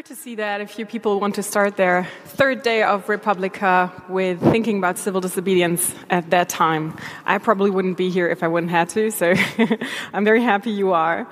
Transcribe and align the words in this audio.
I'm 0.00 0.04
to 0.04 0.16
see 0.16 0.36
that 0.36 0.62
a 0.62 0.66
few 0.66 0.86
people 0.86 1.20
want 1.20 1.34
to 1.34 1.42
start 1.42 1.76
their 1.76 2.08
third 2.24 2.62
day 2.62 2.82
of 2.82 3.06
re:publica 3.06 3.92
with 4.08 4.40
thinking 4.40 4.78
about 4.78 4.96
civil 4.96 5.20
disobedience 5.20 5.94
at 6.08 6.30
that 6.30 6.48
time. 6.48 6.96
I 7.26 7.36
probably 7.36 7.68
wouldn't 7.68 7.98
be 7.98 8.08
here 8.08 8.26
if 8.26 8.42
I 8.42 8.48
wouldn't 8.48 8.72
have 8.72 8.88
to, 8.94 9.10
so 9.10 9.34
I'm 10.14 10.24
very 10.24 10.40
happy 10.40 10.70
you 10.70 10.94
are. 10.94 11.26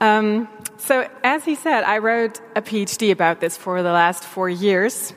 Um, 0.00 0.48
so, 0.76 1.08
as 1.24 1.44
he 1.44 1.54
said, 1.54 1.84
I 1.84 1.98
wrote 1.98 2.40
a 2.54 2.60
PhD 2.60 3.10
about 3.10 3.40
this 3.40 3.56
for 3.56 3.82
the 3.82 3.92
last 3.92 4.24
four 4.24 4.48
years. 4.48 5.14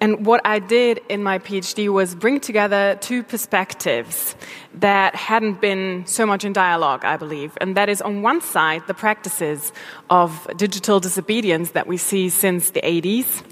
And 0.00 0.26
what 0.26 0.40
I 0.44 0.58
did 0.58 1.00
in 1.08 1.22
my 1.22 1.38
PhD 1.38 1.88
was 1.88 2.14
bring 2.14 2.40
together 2.40 2.98
two 3.00 3.22
perspectives 3.22 4.36
that 4.74 5.14
hadn't 5.14 5.60
been 5.60 6.04
so 6.06 6.26
much 6.26 6.44
in 6.44 6.52
dialogue, 6.52 7.04
I 7.04 7.16
believe. 7.16 7.56
And 7.60 7.76
that 7.76 7.88
is, 7.88 8.02
on 8.02 8.20
one 8.20 8.40
side, 8.40 8.82
the 8.86 8.94
practices 8.94 9.72
of 10.10 10.46
digital 10.56 11.00
disobedience 11.00 11.70
that 11.70 11.86
we 11.86 11.96
see 11.96 12.28
since 12.28 12.70
the 12.70 12.82
80s. 12.82 13.42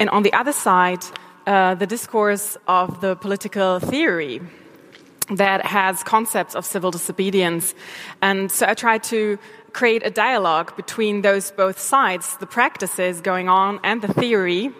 And 0.00 0.10
on 0.10 0.22
the 0.22 0.32
other 0.32 0.52
side, 0.52 1.04
uh, 1.46 1.74
the 1.74 1.86
discourse 1.86 2.56
of 2.66 3.00
the 3.00 3.16
political 3.16 3.78
theory 3.78 4.40
that 5.36 5.64
has 5.66 6.02
concepts 6.02 6.54
of 6.54 6.64
civil 6.64 6.90
disobedience. 6.90 7.74
And 8.20 8.50
so 8.50 8.66
I 8.66 8.74
tried 8.74 9.02
to 9.04 9.38
create 9.72 10.04
a 10.04 10.10
dialogue 10.10 10.76
between 10.76 11.22
those 11.22 11.50
both 11.50 11.78
sides, 11.78 12.36
the 12.38 12.46
practices 12.46 13.20
going 13.20 13.48
on 13.48 13.80
and 13.82 14.02
the 14.02 14.12
theory, 14.12 14.70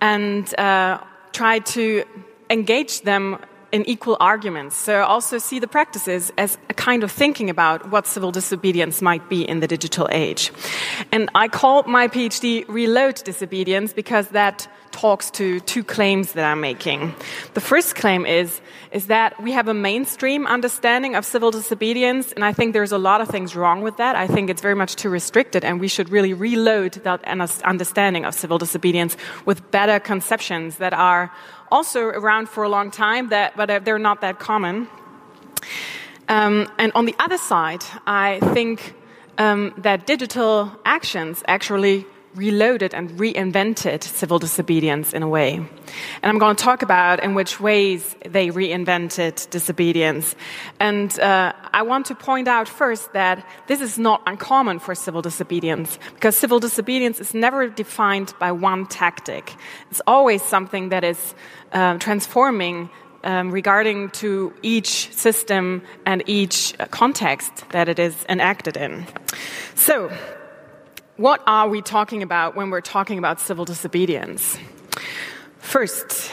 and 0.00 0.58
uh, 0.58 1.00
try 1.32 1.60
to 1.60 2.04
engage 2.50 3.02
them 3.02 3.38
in 3.72 3.88
equal 3.88 4.16
arguments. 4.20 4.76
So 4.76 4.94
I 4.94 5.02
also 5.02 5.38
see 5.38 5.58
the 5.58 5.68
practices 5.68 6.32
as 6.36 6.58
a 6.68 6.74
kind 6.74 7.02
of 7.02 7.10
thinking 7.10 7.50
about 7.50 7.90
what 7.90 8.06
civil 8.06 8.32
disobedience 8.32 9.02
might 9.02 9.28
be 9.28 9.48
in 9.48 9.60
the 9.60 9.66
digital 9.66 10.08
age. 10.10 10.52
And 11.12 11.30
I 11.34 11.48
called 11.48 11.86
my 11.86 12.08
PhD 12.08 12.64
Reload 12.68 13.22
Disobedience 13.24 13.92
because 13.92 14.28
that 14.28 14.68
talks 14.90 15.30
to 15.30 15.60
two 15.60 15.84
claims 15.84 16.32
that 16.32 16.44
I'm 16.44 16.60
making. 16.60 17.14
The 17.54 17.60
first 17.60 17.94
claim 17.94 18.26
is, 18.26 18.60
is 18.90 19.06
that 19.06 19.40
we 19.40 19.52
have 19.52 19.68
a 19.68 19.74
mainstream 19.74 20.46
understanding 20.46 21.14
of 21.14 21.24
civil 21.24 21.50
disobedience, 21.52 22.32
and 22.32 22.44
I 22.44 22.52
think 22.52 22.72
there's 22.72 22.92
a 22.92 22.98
lot 22.98 23.20
of 23.20 23.28
things 23.28 23.54
wrong 23.54 23.82
with 23.82 23.98
that. 23.98 24.16
I 24.16 24.26
think 24.26 24.50
it's 24.50 24.60
very 24.60 24.74
much 24.74 24.96
too 24.96 25.08
restricted, 25.08 25.64
and 25.64 25.80
we 25.80 25.86
should 25.86 26.08
really 26.08 26.34
reload 26.34 26.94
that 27.04 27.24
understanding 27.24 28.24
of 28.24 28.34
civil 28.34 28.58
disobedience 28.58 29.16
with 29.44 29.70
better 29.70 30.00
conceptions 30.00 30.78
that 30.78 30.92
are 30.92 31.30
also 31.70 32.00
around 32.06 32.48
for 32.48 32.64
a 32.64 32.68
long 32.68 32.90
time, 32.90 33.28
that, 33.28 33.56
but 33.56 33.84
they're 33.84 33.98
not 33.98 34.20
that 34.20 34.38
common. 34.38 34.88
Um, 36.28 36.70
and 36.78 36.92
on 36.94 37.06
the 37.06 37.14
other 37.18 37.38
side, 37.38 37.82
I 38.06 38.38
think 38.54 38.94
um, 39.38 39.74
that 39.78 40.06
digital 40.06 40.72
actions 40.84 41.42
actually 41.46 42.06
reloaded 42.34 42.94
and 42.94 43.10
reinvented 43.18 44.04
civil 44.04 44.38
disobedience 44.38 45.12
in 45.12 45.22
a 45.22 45.28
way. 45.28 45.54
And 45.56 45.68
I'm 46.22 46.38
going 46.38 46.54
to 46.54 46.64
talk 46.64 46.82
about 46.82 47.22
in 47.22 47.34
which 47.34 47.60
ways 47.60 48.14
they 48.24 48.48
reinvented 48.48 49.50
disobedience. 49.50 50.36
And 50.78 51.18
uh, 51.18 51.52
I 51.72 51.82
want 51.82 52.06
to 52.06 52.14
point 52.14 52.46
out 52.46 52.68
first 52.68 53.12
that 53.14 53.44
this 53.66 53.80
is 53.80 53.98
not 53.98 54.22
uncommon 54.26 54.78
for 54.78 54.94
civil 54.94 55.22
disobedience, 55.22 55.98
because 56.14 56.36
civil 56.36 56.60
disobedience 56.60 57.20
is 57.20 57.34
never 57.34 57.68
defined 57.68 58.32
by 58.38 58.52
one 58.52 58.86
tactic. 58.86 59.54
It's 59.90 60.02
always 60.06 60.42
something 60.42 60.90
that 60.90 61.02
is 61.02 61.34
uh, 61.72 61.98
transforming 61.98 62.90
um, 63.24 63.50
regarding 63.50 64.10
to 64.10 64.52
each 64.62 65.12
system 65.12 65.82
and 66.06 66.22
each 66.26 66.74
context 66.90 67.68
that 67.70 67.88
it 67.88 67.98
is 67.98 68.14
enacted 68.28 68.76
in. 68.76 69.06
So, 69.74 70.10
what 71.20 71.42
are 71.46 71.68
we 71.68 71.82
talking 71.82 72.22
about 72.22 72.56
when 72.56 72.70
we're 72.70 72.80
talking 72.80 73.18
about 73.18 73.40
civil 73.40 73.66
disobedience? 73.66 74.58
First, 75.58 76.30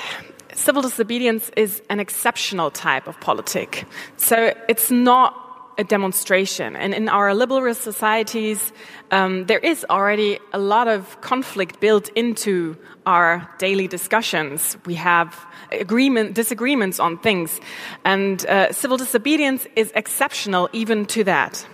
civil 0.53 0.81
disobedience 0.81 1.51
is 1.57 1.81
an 1.89 1.99
exceptional 1.99 2.71
type 2.71 3.05
of 3.05 3.19
politic. 3.19 3.83
So 4.15 4.53
it's 4.69 4.89
not 4.89 5.35
a 5.77 5.83
demonstration. 5.83 6.77
And 6.77 6.93
in 6.93 7.09
our 7.09 7.35
liberal 7.35 7.75
societies, 7.75 8.71
um, 9.11 9.45
there 9.47 9.59
is 9.59 9.85
already 9.89 10.39
a 10.53 10.57
lot 10.57 10.87
of 10.87 11.19
conflict 11.19 11.81
built 11.81 12.07
into 12.15 12.77
our 13.05 13.45
daily 13.59 13.89
discussions. 13.89 14.77
We 14.85 14.95
have 14.95 15.35
agreement, 15.69 16.33
disagreements 16.33 16.97
on 16.97 17.17
things. 17.17 17.59
And 18.05 18.45
uh, 18.45 18.71
civil 18.71 18.95
disobedience 18.95 19.67
is 19.75 19.91
exceptional 19.95 20.69
even 20.71 21.05
to 21.07 21.25
that. 21.25 21.67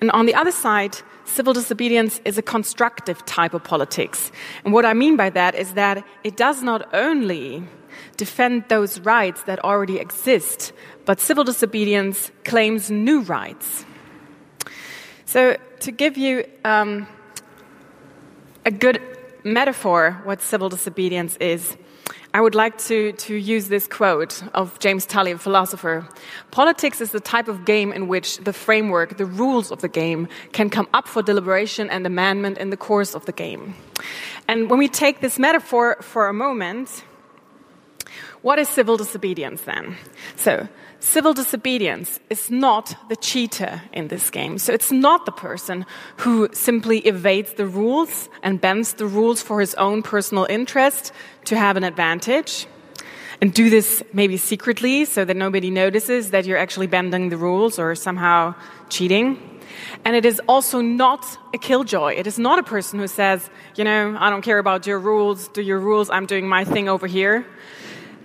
And 0.00 0.10
on 0.10 0.26
the 0.26 0.34
other 0.34 0.52
side, 0.52 0.98
civil 1.38 1.52
disobedience 1.52 2.20
is 2.24 2.36
a 2.36 2.42
constructive 2.42 3.24
type 3.24 3.54
of 3.54 3.62
politics. 3.62 4.32
And 4.64 4.74
what 4.74 4.84
I 4.84 4.92
mean 4.92 5.14
by 5.16 5.30
that 5.30 5.54
is 5.54 5.74
that 5.74 6.04
it 6.24 6.36
does 6.36 6.64
not 6.64 6.92
only 6.92 7.62
defend 8.16 8.64
those 8.68 8.98
rights 9.14 9.44
that 9.44 9.62
already 9.62 9.98
exist, 10.00 10.72
but 11.04 11.20
civil 11.20 11.44
disobedience 11.44 12.32
claims 12.44 12.90
new 12.90 13.20
rights. 13.20 13.84
So, 15.26 15.56
to 15.86 15.92
give 15.92 16.18
you 16.18 16.44
um, 16.64 17.06
a 18.64 18.72
good 18.72 19.00
metaphor, 19.44 20.20
what 20.24 20.42
civil 20.42 20.68
disobedience 20.68 21.36
is, 21.36 21.76
I 22.34 22.42
would 22.42 22.54
like 22.54 22.76
to, 22.88 23.12
to 23.12 23.34
use 23.34 23.68
this 23.68 23.86
quote 23.86 24.42
of 24.52 24.78
James 24.80 25.06
Tully, 25.06 25.32
a 25.32 25.38
philosopher. 25.38 26.06
Politics 26.50 27.00
is 27.00 27.10
the 27.10 27.20
type 27.20 27.48
of 27.48 27.64
game 27.64 27.90
in 27.90 28.06
which 28.06 28.36
the 28.38 28.52
framework, 28.52 29.16
the 29.16 29.24
rules 29.24 29.72
of 29.72 29.80
the 29.80 29.88
game, 29.88 30.28
can 30.52 30.68
come 30.68 30.88
up 30.92 31.08
for 31.08 31.22
deliberation 31.22 31.88
and 31.88 32.06
amendment 32.06 32.58
in 32.58 32.68
the 32.68 32.76
course 32.76 33.14
of 33.14 33.24
the 33.24 33.32
game. 33.32 33.74
And 34.46 34.68
when 34.68 34.78
we 34.78 34.88
take 34.88 35.20
this 35.20 35.38
metaphor 35.38 35.96
for 36.02 36.28
a 36.28 36.34
moment, 36.34 37.02
what 38.42 38.58
is 38.58 38.68
civil 38.68 38.98
disobedience 38.98 39.62
then? 39.62 39.96
So, 40.36 40.68
civil 41.00 41.32
disobedience 41.32 42.20
is 42.30 42.50
not 42.50 42.94
the 43.08 43.16
cheater 43.16 43.82
in 43.92 44.08
this 44.08 44.30
game. 44.30 44.58
So, 44.58 44.72
it's 44.72 44.92
not 44.92 45.26
the 45.26 45.32
person 45.32 45.86
who 46.18 46.48
simply 46.52 46.98
evades 47.00 47.54
the 47.54 47.66
rules 47.66 48.28
and 48.42 48.60
bends 48.60 48.94
the 48.94 49.06
rules 49.06 49.42
for 49.42 49.60
his 49.60 49.74
own 49.74 50.02
personal 50.02 50.46
interest 50.48 51.12
to 51.46 51.56
have 51.56 51.76
an 51.76 51.84
advantage. 51.84 52.66
And 53.40 53.54
do 53.54 53.70
this 53.70 54.02
maybe 54.12 54.36
secretly 54.36 55.04
so 55.04 55.24
that 55.24 55.36
nobody 55.36 55.70
notices 55.70 56.30
that 56.32 56.44
you're 56.44 56.58
actually 56.58 56.88
bending 56.88 57.28
the 57.28 57.36
rules 57.36 57.78
or 57.78 57.94
somehow 57.94 58.56
cheating. 58.88 59.60
And 60.04 60.16
it 60.16 60.24
is 60.24 60.40
also 60.48 60.80
not 60.80 61.24
a 61.54 61.58
killjoy. 61.58 62.14
It 62.14 62.26
is 62.26 62.38
not 62.38 62.58
a 62.58 62.62
person 62.62 62.98
who 62.98 63.06
says, 63.06 63.48
you 63.76 63.84
know, 63.84 64.16
I 64.18 64.30
don't 64.30 64.42
care 64.42 64.58
about 64.58 64.88
your 64.88 64.98
rules, 64.98 65.48
do 65.48 65.62
your 65.62 65.78
rules, 65.78 66.10
I'm 66.10 66.26
doing 66.26 66.48
my 66.48 66.64
thing 66.64 66.88
over 66.88 67.06
here. 67.06 67.46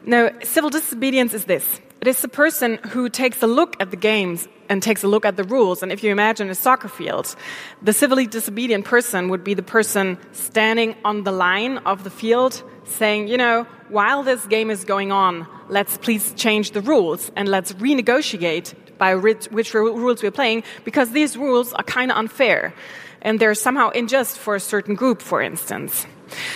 No, 0.05 0.31
civil 0.43 0.69
disobedience 0.69 1.33
is 1.33 1.45
this. 1.45 1.79
It 2.03 2.07
is 2.07 2.19
the 2.19 2.27
person 2.27 2.79
who 2.89 3.07
takes 3.07 3.41
a 3.41 3.47
look 3.47 3.77
at 3.79 3.89
the 3.89 3.95
games 3.95 4.49
and 4.67 4.83
takes 4.83 5.03
a 5.03 5.07
look 5.07 5.23
at 5.23 5.37
the 5.37 5.45
rules. 5.45 5.81
And 5.81 5.89
if 5.89 6.03
you 6.03 6.11
imagine 6.11 6.49
a 6.49 6.53
soccer 6.53 6.89
field, 6.89 7.33
the 7.81 7.93
civilly 7.93 8.27
disobedient 8.27 8.83
person 8.83 9.29
would 9.29 9.45
be 9.45 9.53
the 9.53 9.63
person 9.63 10.17
standing 10.33 10.97
on 11.05 11.23
the 11.23 11.31
line 11.31 11.77
of 11.77 12.03
the 12.03 12.09
field 12.09 12.61
saying, 12.83 13.29
you 13.29 13.37
know, 13.37 13.65
while 13.87 14.21
this 14.21 14.45
game 14.47 14.69
is 14.69 14.83
going 14.83 15.13
on, 15.13 15.47
let's 15.69 15.97
please 15.97 16.33
change 16.33 16.71
the 16.71 16.81
rules 16.81 17.31
and 17.37 17.47
let's 17.47 17.71
renegotiate 17.71 18.73
by 18.97 19.15
which, 19.15 19.73
rules 19.73 20.21
we're 20.21 20.29
playing 20.29 20.63
because 20.83 21.11
these 21.11 21.37
rules 21.37 21.71
are 21.71 21.83
kind 21.83 22.11
of 22.11 22.17
unfair 22.17 22.73
and 23.21 23.39
they're 23.39 23.55
somehow 23.55 23.89
unjust 23.91 24.37
for 24.37 24.55
a 24.55 24.59
certain 24.59 24.95
group, 24.95 25.21
for 25.21 25.41
instance. 25.41 26.05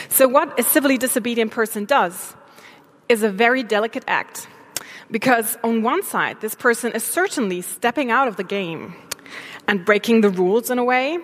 So, 0.10 0.28
what 0.28 0.60
a 0.60 0.64
civilly 0.64 0.98
disobedient 0.98 1.52
person 1.52 1.86
does 1.86 2.36
is 3.08 3.24
a 3.24 3.30
very 3.30 3.64
delicate 3.64 4.04
act. 4.10 4.50
Because 5.10 5.58
on 5.64 5.84
one 5.84 6.04
side, 6.04 6.42
this 6.42 6.56
person 6.56 6.92
is 6.92 7.04
certainly 7.04 7.62
stepping 7.62 8.12
out 8.12 8.28
of 8.28 8.36
the 8.36 8.44
game 8.44 8.94
and 9.68 9.86
breaking 9.86 10.22
the 10.22 10.30
rules 10.30 10.70
in 10.70 10.80
a 10.80 10.84
way. 10.84 11.18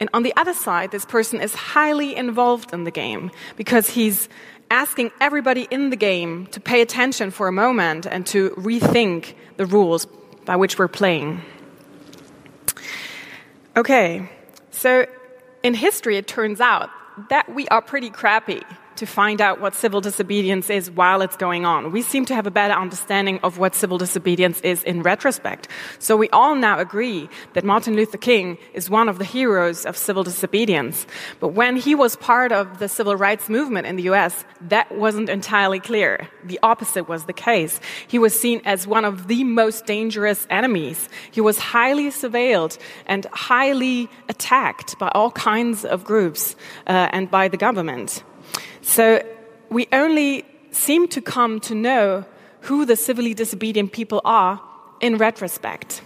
And 0.00 0.08
on 0.12 0.22
the 0.22 0.34
other 0.36 0.54
side, 0.54 0.90
this 0.90 1.04
person 1.04 1.40
is 1.40 1.54
highly 1.54 2.16
involved 2.16 2.72
in 2.72 2.84
the 2.84 2.90
game 2.90 3.30
because 3.56 3.88
he's 3.88 4.28
asking 4.70 5.10
everybody 5.20 5.66
in 5.70 5.90
the 5.90 5.96
game 5.96 6.46
to 6.48 6.60
pay 6.60 6.82
attention 6.82 7.30
for 7.30 7.48
a 7.48 7.52
moment 7.52 8.06
and 8.06 8.26
to 8.26 8.50
rethink 8.50 9.34
the 9.56 9.66
rules 9.66 10.06
by 10.44 10.56
which 10.56 10.78
we're 10.78 10.88
playing. 10.88 11.42
Okay, 13.76 14.28
so 14.70 15.06
in 15.62 15.74
history, 15.74 16.16
it 16.16 16.26
turns 16.26 16.60
out 16.60 16.90
that 17.30 17.54
we 17.54 17.66
are 17.68 17.80
pretty 17.80 18.10
crappy 18.10 18.62
to 18.96 19.06
find 19.06 19.40
out 19.40 19.60
what 19.60 19.74
civil 19.74 20.00
disobedience 20.00 20.70
is 20.70 20.90
while 20.90 21.22
it's 21.22 21.36
going 21.36 21.64
on. 21.64 21.92
We 21.92 22.02
seem 22.02 22.24
to 22.26 22.34
have 22.34 22.46
a 22.46 22.50
better 22.50 22.74
understanding 22.74 23.40
of 23.42 23.58
what 23.58 23.74
civil 23.74 23.98
disobedience 23.98 24.60
is 24.60 24.82
in 24.82 25.02
retrospect. 25.02 25.68
So 25.98 26.16
we 26.16 26.28
all 26.30 26.54
now 26.54 26.78
agree 26.78 27.28
that 27.54 27.64
Martin 27.64 27.96
Luther 27.96 28.18
King 28.18 28.58
is 28.74 28.90
one 28.90 29.08
of 29.08 29.18
the 29.18 29.24
heroes 29.24 29.84
of 29.84 29.96
civil 29.96 30.24
disobedience. 30.24 31.06
But 31.40 31.48
when 31.48 31.76
he 31.76 31.94
was 31.94 32.16
part 32.16 32.52
of 32.52 32.78
the 32.78 32.88
civil 32.88 33.16
rights 33.16 33.48
movement 33.48 33.86
in 33.86 33.96
the 33.96 34.04
US, 34.04 34.44
that 34.60 34.90
wasn't 34.92 35.28
entirely 35.28 35.80
clear. 35.80 36.28
The 36.44 36.58
opposite 36.62 37.08
was 37.08 37.24
the 37.24 37.32
case. 37.32 37.80
He 38.08 38.18
was 38.18 38.38
seen 38.38 38.60
as 38.64 38.86
one 38.86 39.04
of 39.04 39.28
the 39.28 39.44
most 39.44 39.86
dangerous 39.86 40.46
enemies. 40.50 41.08
He 41.30 41.40
was 41.40 41.58
highly 41.58 42.08
surveilled 42.10 42.78
and 43.06 43.26
highly 43.32 44.08
attacked 44.28 44.98
by 44.98 45.08
all 45.14 45.30
kinds 45.30 45.84
of 45.84 46.04
groups 46.04 46.56
uh, 46.86 47.08
and 47.12 47.30
by 47.30 47.48
the 47.48 47.56
government. 47.56 48.22
So 48.86 49.20
we 49.68 49.88
only 49.92 50.44
seem 50.70 51.08
to 51.08 51.20
come 51.20 51.58
to 51.60 51.74
know 51.74 52.24
who 52.60 52.86
the 52.86 52.94
civilly 52.94 53.34
disobedient 53.34 53.90
people 53.90 54.20
are 54.24 54.62
in 55.00 55.18
retrospect. 55.18 56.02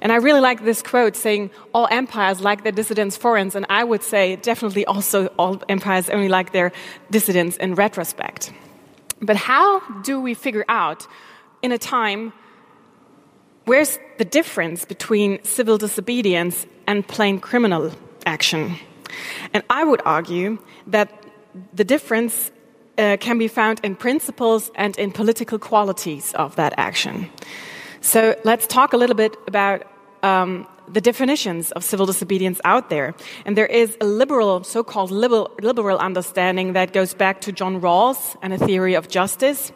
And 0.00 0.10
I 0.10 0.16
really 0.16 0.40
like 0.40 0.64
this 0.64 0.82
quote 0.82 1.14
saying, 1.14 1.50
All 1.74 1.86
empires 1.90 2.40
like 2.40 2.62
their 2.62 2.72
dissidents 2.72 3.18
foreigners, 3.18 3.54
and 3.54 3.66
I 3.68 3.84
would 3.84 4.02
say 4.02 4.36
definitely 4.36 4.86
also 4.86 5.26
all 5.38 5.62
empires 5.68 6.08
only 6.08 6.28
like 6.28 6.52
their 6.52 6.72
dissidents 7.10 7.58
in 7.58 7.74
retrospect. 7.74 8.50
But 9.20 9.36
how 9.36 9.80
do 10.00 10.18
we 10.18 10.32
figure 10.32 10.64
out 10.70 11.06
in 11.60 11.70
a 11.70 11.78
time 11.78 12.32
where's 13.66 13.98
the 14.16 14.24
difference 14.24 14.86
between 14.86 15.44
civil 15.44 15.76
disobedience 15.76 16.66
and 16.86 17.06
plain 17.06 17.40
criminal 17.40 17.92
action? 18.24 18.78
And 19.52 19.62
I 19.68 19.84
would 19.84 20.00
argue 20.06 20.58
that 20.86 21.21
the 21.74 21.84
difference 21.84 22.50
uh, 22.98 23.16
can 23.20 23.38
be 23.38 23.48
found 23.48 23.80
in 23.82 23.96
principles 23.96 24.70
and 24.74 24.98
in 24.98 25.12
political 25.12 25.58
qualities 25.58 26.34
of 26.34 26.56
that 26.56 26.74
action. 26.76 27.30
So 28.00 28.34
let's 28.44 28.66
talk 28.66 28.92
a 28.92 28.96
little 28.96 29.16
bit 29.16 29.36
about 29.46 29.86
um, 30.22 30.66
the 30.88 31.00
definitions 31.00 31.72
of 31.72 31.84
civil 31.84 32.06
disobedience 32.06 32.60
out 32.64 32.90
there. 32.90 33.14
And 33.46 33.56
there 33.56 33.66
is 33.66 33.96
a 34.00 34.04
liberal, 34.04 34.64
so 34.64 34.82
called 34.82 35.10
liberal, 35.10 35.50
liberal, 35.62 35.98
understanding 35.98 36.74
that 36.74 36.92
goes 36.92 37.14
back 37.14 37.40
to 37.42 37.52
John 37.52 37.80
Rawls 37.80 38.36
and 38.42 38.52
a 38.52 38.58
theory 38.58 38.94
of 38.94 39.08
justice. 39.08 39.72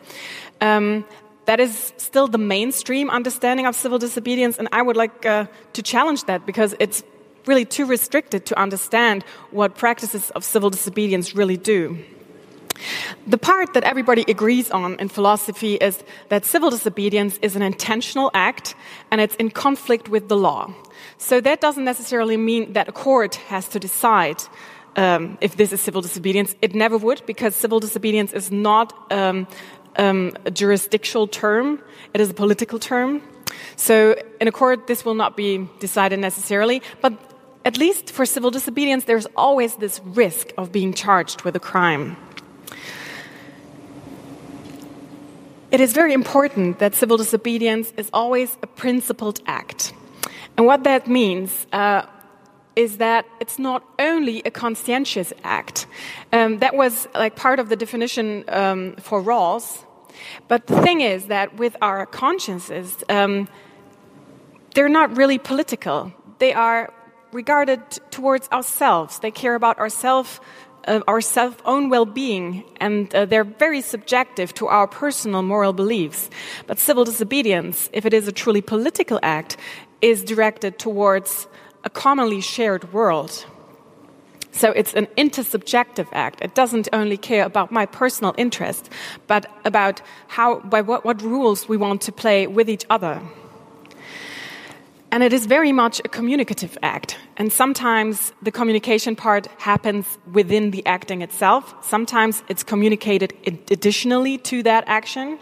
Um, 0.61 1.05
that 1.47 1.61
is 1.61 1.93
still 1.97 2.27
the 2.27 2.39
mainstream 2.39 3.09
understanding 3.09 3.67
of 3.67 3.77
civil 3.77 3.99
disobedience, 3.99 4.59
and 4.59 4.69
I 4.73 4.83
would 4.83 4.97
like 4.97 5.25
uh, 5.25 5.47
to 5.75 5.83
challenge 5.83 6.25
that 6.25 6.45
because 6.45 6.75
it's 6.81 7.05
really 7.47 7.65
too 7.65 7.87
restricted 7.87 8.47
to 8.47 8.59
understand 8.59 9.25
what 9.51 9.77
practices 9.77 10.31
of 10.31 10.45
civil 10.45 10.71
disobedience 10.71 11.35
really 11.35 11.57
do. 11.57 11.99
The 13.27 13.39
part 13.39 13.75
that 13.75 13.85
everybody 13.85 14.25
agrees 14.29 14.71
on 14.71 14.97
in 15.01 15.09
philosophy 15.09 15.75
is 15.75 16.03
that 16.29 16.45
civil 16.45 16.71
disobedience 16.71 17.39
is 17.43 17.57
an 17.57 17.63
intentional 17.63 18.31
act 18.35 18.75
and 19.11 19.21
it's 19.21 19.35
in 19.37 19.51
conflict 19.51 20.09
with 20.09 20.29
the 20.29 20.37
law. 20.37 20.73
So 21.19 21.41
that 21.41 21.61
doesn't 21.61 21.85
necessarily 21.85 22.37
mean 22.37 22.75
that 22.75 22.89
a 22.89 22.93
court 22.93 23.37
has 23.49 23.69
to 23.69 23.81
decide 23.81 24.43
um, 24.97 25.39
if 25.41 25.57
this 25.57 25.73
is 25.73 25.81
civil 25.81 26.03
disobedience. 26.03 26.55
It 26.63 26.75
never 26.75 26.97
would 26.99 27.23
because 27.27 27.55
civil 27.55 27.81
disobedience 27.81 28.33
is 28.33 28.51
not 28.51 29.13
um, 29.13 29.47
um, 29.97 30.33
a 30.45 30.51
jurisdictional 30.51 31.27
term, 31.27 31.83
it 32.15 32.21
is 32.21 32.31
a 32.31 32.35
political 32.35 32.79
term. 32.79 33.23
So 33.77 34.17
in 34.41 34.49
a 34.49 34.53
court, 34.53 34.87
this 34.87 35.05
will 35.05 35.15
not 35.15 35.37
be 35.37 35.69
decided 35.81 36.19
necessarily, 36.19 36.83
but 37.01 37.13
at 37.67 37.77
least 37.77 38.13
for 38.13 38.25
civil 38.25 38.53
disobedience, 38.53 39.05
there's 39.05 39.27
always 39.35 39.75
this 39.77 40.01
risk 40.05 40.53
of 40.57 40.71
being 40.71 40.95
charged 40.95 41.43
with 41.43 41.57
a 41.57 41.61
crime. 41.61 42.17
It 45.73 45.81
is 45.81 45.93
very 45.93 46.13
important 46.13 46.79
that 46.79 46.95
civil 46.95 47.17
disobedience 47.17 47.93
is 47.97 48.09
always 48.13 48.57
a 48.63 48.69
principled 48.69 49.41
act. 49.47 49.93
And 50.57 50.65
what 50.65 50.85
that 50.85 51.09
means 51.09 51.67
uh, 51.73 52.07
is 52.77 52.99
that 52.99 53.27
it's 53.41 53.59
not 53.59 53.83
only 53.99 54.43
a 54.45 54.51
conscientious 54.53 55.33
act. 55.43 55.89
Um, 56.33 56.61
that 56.61 56.77
was 56.77 57.09
like 57.15 57.35
part 57.35 57.59
of 57.59 57.69
the 57.69 57.75
definition 57.75 58.45
um, 58.47 58.95
for 59.01 59.21
Rawls. 59.21 59.85
But 60.47 60.69
the 60.69 60.81
thing 60.83 61.01
is 61.01 61.27
that 61.27 61.57
with 61.57 61.77
our 61.83 62.07
consciences, 62.07 63.03
um, 63.09 63.49
they're 64.75 64.89
not 64.89 65.17
really 65.17 65.39
political. 65.39 66.13
They 66.39 66.53
are 66.53 66.93
regarded 67.37 67.81
towards 68.11 68.49
ourselves. 68.49 69.21
They 69.21 69.31
care 69.31 69.55
about 69.55 69.79
ourselves 69.79 70.41
uh, 70.87 71.01
our 71.09 71.21
self 71.21 71.61
own 71.65 71.91
well 71.91 72.07
being, 72.07 72.65
and 72.81 73.13
uh, 73.15 73.25
they're 73.25 73.45
very 73.45 73.83
subjective 73.83 74.55
to 74.55 74.69
our 74.69 74.87
personal 74.87 75.43
moral 75.43 75.73
beliefs. 75.73 76.31
But 76.67 76.79
civil 76.79 77.05
disobedience, 77.05 77.91
if 77.93 78.07
it 78.07 78.15
is 78.15 78.29
a 78.29 78.33
truly 78.33 78.63
political 78.63 79.19
act, 79.23 79.57
is 80.01 80.23
directed 80.23 80.79
towards 80.79 81.49
a 81.85 81.91
commonly 81.91 82.41
shared 82.41 82.93
world. 82.93 83.47
So 84.53 84.71
it's 84.71 84.95
an 84.95 85.07
intersubjective 85.19 86.09
act. 86.13 86.41
It 86.41 86.55
doesn't 86.55 86.89
only 86.93 87.19
care 87.19 87.45
about 87.45 87.71
my 87.71 87.85
personal 87.85 88.35
interest, 88.39 88.89
but 89.27 89.45
about 89.65 90.01
how, 90.29 90.61
by 90.61 90.81
what, 90.81 91.05
what 91.05 91.21
rules 91.21 91.69
we 91.69 91.77
want 91.77 92.01
to 92.03 92.13
play 92.13 92.47
with 92.47 92.71
each 92.71 92.87
other. 92.89 93.21
And 95.17 95.23
it 95.23 95.33
is 95.33 95.47
very 95.47 95.73
much 95.73 95.99
a 96.05 96.09
communicative 96.09 96.77
act. 96.83 97.17
And 97.39 97.51
sometimes 97.51 98.35
the 98.43 98.53
communication 98.53 99.17
part 99.17 99.47
happens 99.57 100.05
within 100.31 100.73
the 100.73 100.85
acting 100.85 101.23
itself. 101.23 101.75
Sometimes 101.83 102.43
it's 102.51 102.63
communicated 102.63 103.33
additionally 103.71 104.37
to 104.37 104.63
that 104.65 104.85
action. 104.87 105.39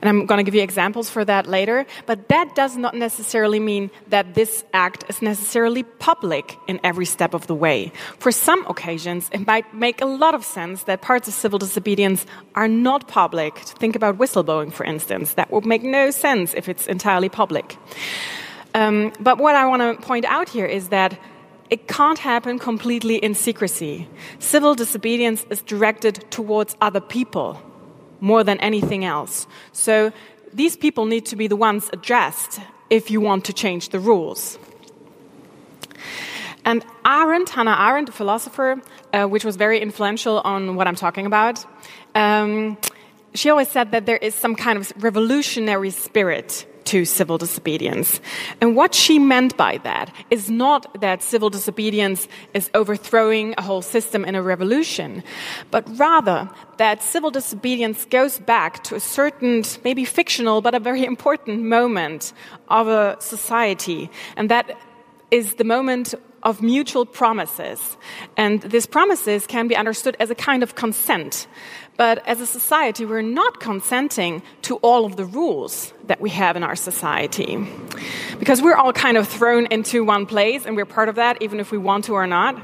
And 0.00 0.08
I'm 0.08 0.24
going 0.26 0.38
to 0.38 0.44
give 0.44 0.54
you 0.54 0.62
examples 0.62 1.10
for 1.10 1.24
that 1.24 1.48
later. 1.48 1.84
But 2.06 2.28
that 2.28 2.54
does 2.54 2.76
not 2.76 2.94
necessarily 2.94 3.58
mean 3.58 3.90
that 4.06 4.34
this 4.34 4.64
act 4.72 5.02
is 5.08 5.20
necessarily 5.20 5.82
public 5.82 6.56
in 6.68 6.78
every 6.84 7.06
step 7.06 7.34
of 7.34 7.48
the 7.48 7.56
way. 7.56 7.90
For 8.20 8.30
some 8.30 8.64
occasions, 8.68 9.28
it 9.32 9.44
might 9.48 9.74
make 9.74 10.00
a 10.00 10.06
lot 10.06 10.36
of 10.36 10.44
sense 10.44 10.84
that 10.84 11.02
parts 11.02 11.26
of 11.26 11.34
civil 11.34 11.58
disobedience 11.58 12.24
are 12.54 12.68
not 12.68 13.08
public. 13.08 13.58
Think 13.58 13.96
about 13.96 14.16
whistleblowing, 14.16 14.72
for 14.72 14.84
instance. 14.86 15.34
That 15.34 15.50
would 15.50 15.66
make 15.66 15.82
no 15.82 16.12
sense 16.12 16.54
if 16.54 16.68
it's 16.68 16.86
entirely 16.86 17.28
public. 17.28 17.76
Um, 18.76 19.10
but 19.18 19.38
what 19.38 19.56
I 19.56 19.66
want 19.66 19.80
to 19.80 20.06
point 20.06 20.26
out 20.26 20.50
here 20.50 20.66
is 20.66 20.90
that 20.90 21.18
it 21.70 21.88
can't 21.88 22.18
happen 22.18 22.58
completely 22.58 23.16
in 23.16 23.34
secrecy. 23.34 24.06
Civil 24.38 24.74
disobedience 24.74 25.46
is 25.48 25.62
directed 25.62 26.30
towards 26.30 26.76
other 26.82 27.00
people 27.00 27.58
more 28.20 28.44
than 28.44 28.60
anything 28.60 29.02
else. 29.02 29.46
So 29.72 30.12
these 30.52 30.76
people 30.76 31.06
need 31.06 31.24
to 31.26 31.36
be 31.36 31.48
the 31.48 31.56
ones 31.56 31.88
addressed 31.94 32.60
if 32.90 33.10
you 33.10 33.18
want 33.18 33.46
to 33.46 33.54
change 33.54 33.88
the 33.88 33.98
rules. 33.98 34.58
And 36.66 36.84
Arendt, 37.06 37.48
Hannah 37.48 37.78
Arendt, 37.80 38.10
a 38.10 38.12
philosopher, 38.12 38.82
uh, 39.14 39.24
which 39.24 39.44
was 39.44 39.56
very 39.56 39.80
influential 39.80 40.40
on 40.40 40.76
what 40.76 40.86
I'm 40.86 40.96
talking 40.96 41.24
about, 41.24 41.64
um, 42.14 42.76
she 43.32 43.48
always 43.48 43.68
said 43.68 43.92
that 43.92 44.04
there 44.04 44.18
is 44.18 44.34
some 44.34 44.54
kind 44.54 44.76
of 44.78 44.92
revolutionary 45.02 45.90
spirit 45.90 46.66
to 46.86 47.04
civil 47.04 47.38
disobedience. 47.38 48.20
And 48.60 48.76
what 48.76 48.94
she 48.94 49.18
meant 49.18 49.56
by 49.56 49.78
that 49.78 50.14
is 50.30 50.50
not 50.50 51.00
that 51.00 51.22
civil 51.22 51.50
disobedience 51.50 52.28
is 52.54 52.70
overthrowing 52.74 53.54
a 53.58 53.62
whole 53.62 53.82
system 53.82 54.24
in 54.24 54.34
a 54.34 54.42
revolution, 54.42 55.22
but 55.70 55.84
rather 55.98 56.48
that 56.78 57.02
civil 57.02 57.30
disobedience 57.30 58.04
goes 58.06 58.38
back 58.38 58.82
to 58.84 58.94
a 58.94 59.00
certain, 59.00 59.62
maybe 59.84 60.04
fictional, 60.04 60.60
but 60.60 60.74
a 60.74 60.80
very 60.80 61.04
important 61.04 61.62
moment 61.62 62.32
of 62.68 62.88
a 62.88 63.16
society. 63.20 64.10
And 64.36 64.50
that 64.50 64.78
is 65.30 65.54
the 65.54 65.64
moment 65.64 66.14
of 66.46 66.62
mutual 66.62 67.04
promises. 67.04 67.96
And 68.36 68.62
these 68.62 68.86
promises 68.86 69.46
can 69.46 69.66
be 69.66 69.74
understood 69.74 70.16
as 70.20 70.30
a 70.30 70.34
kind 70.34 70.62
of 70.62 70.76
consent. 70.76 71.48
But 71.96 72.24
as 72.24 72.40
a 72.40 72.46
society, 72.46 73.04
we're 73.04 73.20
not 73.22 73.58
consenting 73.58 74.42
to 74.62 74.76
all 74.76 75.04
of 75.04 75.16
the 75.16 75.24
rules 75.24 75.92
that 76.06 76.20
we 76.20 76.30
have 76.30 76.56
in 76.56 76.62
our 76.62 76.76
society. 76.76 77.58
Because 78.38 78.62
we're 78.62 78.76
all 78.76 78.92
kind 78.92 79.16
of 79.16 79.26
thrown 79.26 79.66
into 79.72 80.04
one 80.04 80.24
place, 80.24 80.66
and 80.66 80.76
we're 80.76 80.86
part 80.86 81.08
of 81.08 81.16
that, 81.16 81.42
even 81.42 81.58
if 81.58 81.72
we 81.72 81.78
want 81.78 82.04
to 82.04 82.12
or 82.12 82.28
not. 82.28 82.54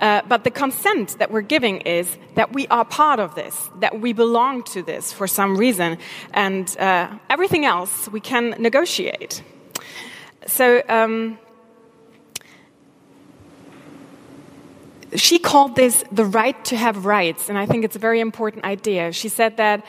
Uh, 0.00 0.22
but 0.26 0.44
the 0.44 0.50
consent 0.50 1.18
that 1.18 1.30
we're 1.30 1.42
giving 1.42 1.82
is 1.82 2.16
that 2.34 2.54
we 2.54 2.66
are 2.68 2.84
part 2.84 3.20
of 3.20 3.34
this, 3.34 3.68
that 3.80 4.00
we 4.00 4.14
belong 4.14 4.62
to 4.62 4.82
this 4.82 5.12
for 5.12 5.26
some 5.26 5.56
reason, 5.56 5.98
and 6.32 6.76
uh, 6.78 7.08
everything 7.28 7.66
else 7.66 8.08
we 8.08 8.20
can 8.20 8.50
negotiate. 8.58 9.42
So, 10.46 10.82
um, 10.88 11.38
she 15.14 15.38
called 15.38 15.76
this 15.76 16.04
the 16.12 16.24
right 16.24 16.62
to 16.66 16.76
have 16.76 17.06
rights, 17.06 17.48
and 17.48 17.58
I 17.58 17.66
think 17.66 17.84
it's 17.84 17.96
a 17.96 17.98
very 17.98 18.20
important 18.20 18.64
idea. 18.64 19.12
She 19.12 19.28
said 19.28 19.56
that 19.56 19.84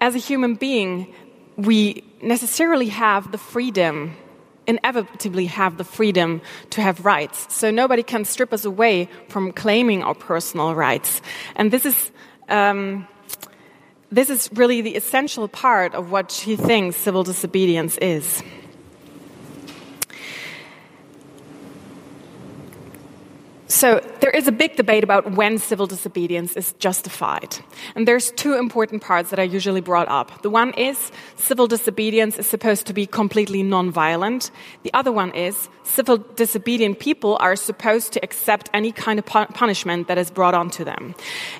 as 0.00 0.14
a 0.14 0.18
human 0.18 0.54
being, 0.54 1.12
we 1.56 2.04
necessarily 2.22 2.88
have 2.88 3.30
the 3.32 3.38
freedom, 3.38 4.16
inevitably 4.66 5.46
have 5.46 5.76
the 5.76 5.84
freedom 5.84 6.40
to 6.70 6.80
have 6.80 7.04
rights. 7.04 7.52
So 7.54 7.70
nobody 7.70 8.02
can 8.02 8.24
strip 8.24 8.52
us 8.52 8.64
away 8.64 9.08
from 9.28 9.52
claiming 9.52 10.02
our 10.02 10.14
personal 10.14 10.74
rights. 10.74 11.22
And 11.56 11.70
this 11.70 11.86
is 11.86 12.10
um, 12.48 13.06
this 14.10 14.30
is 14.30 14.48
really 14.52 14.80
the 14.80 14.94
essential 14.94 15.48
part 15.48 15.94
of 15.94 16.10
what 16.10 16.30
she 16.30 16.56
thinks 16.56 16.96
civil 16.96 17.24
disobedience 17.24 17.98
is. 17.98 18.42
So 23.84 24.00
there 24.20 24.30
is 24.30 24.48
a 24.48 24.52
big 24.52 24.76
debate 24.76 25.04
about 25.04 25.32
when 25.32 25.58
civil 25.58 25.86
disobedience 25.86 26.56
is 26.56 26.72
justified. 26.78 27.58
And 27.94 28.08
there's 28.08 28.30
two 28.30 28.54
important 28.54 29.02
parts 29.02 29.28
that 29.28 29.38
are 29.38 29.44
usually 29.44 29.82
brought 29.82 30.08
up. 30.08 30.40
The 30.40 30.48
one 30.48 30.72
is 30.72 31.12
civil 31.36 31.66
disobedience 31.66 32.38
is 32.38 32.46
supposed 32.46 32.86
to 32.86 32.94
be 32.94 33.04
completely 33.04 33.62
non-violent. 33.62 34.50
The 34.84 34.94
other 34.94 35.12
one 35.12 35.34
is 35.34 35.68
civil 35.82 36.16
disobedient 36.16 36.98
people 36.98 37.36
are 37.40 37.56
supposed 37.56 38.14
to 38.14 38.24
accept 38.24 38.70
any 38.72 38.90
kind 38.90 39.18
of 39.18 39.26
punishment 39.26 40.08
that 40.08 40.16
is 40.16 40.30
brought 40.30 40.54
onto 40.54 40.82
them. 40.82 41.14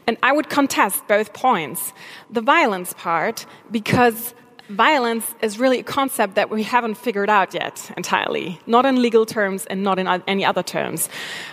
And 0.06 0.16
I 0.22 0.32
would 0.32 0.48
contest 0.48 1.06
both 1.06 1.34
points. 1.34 1.92
The 2.30 2.40
violence 2.40 2.94
part, 2.94 3.44
because 3.70 4.34
violence 4.68 5.34
is 5.42 5.58
really 5.58 5.80
a 5.80 5.82
concept 5.82 6.36
that 6.36 6.50
we 6.50 6.62
haven't 6.62 6.94
figured 6.94 7.28
out 7.28 7.54
yet 7.54 7.90
entirely, 7.96 8.60
not 8.66 8.86
in 8.86 9.00
legal 9.02 9.26
terms 9.26 9.66
and 9.66 9.82
not 9.82 9.98
in 9.98 10.06
any 10.26 10.44
other 10.44 10.62
terms. 10.62 11.08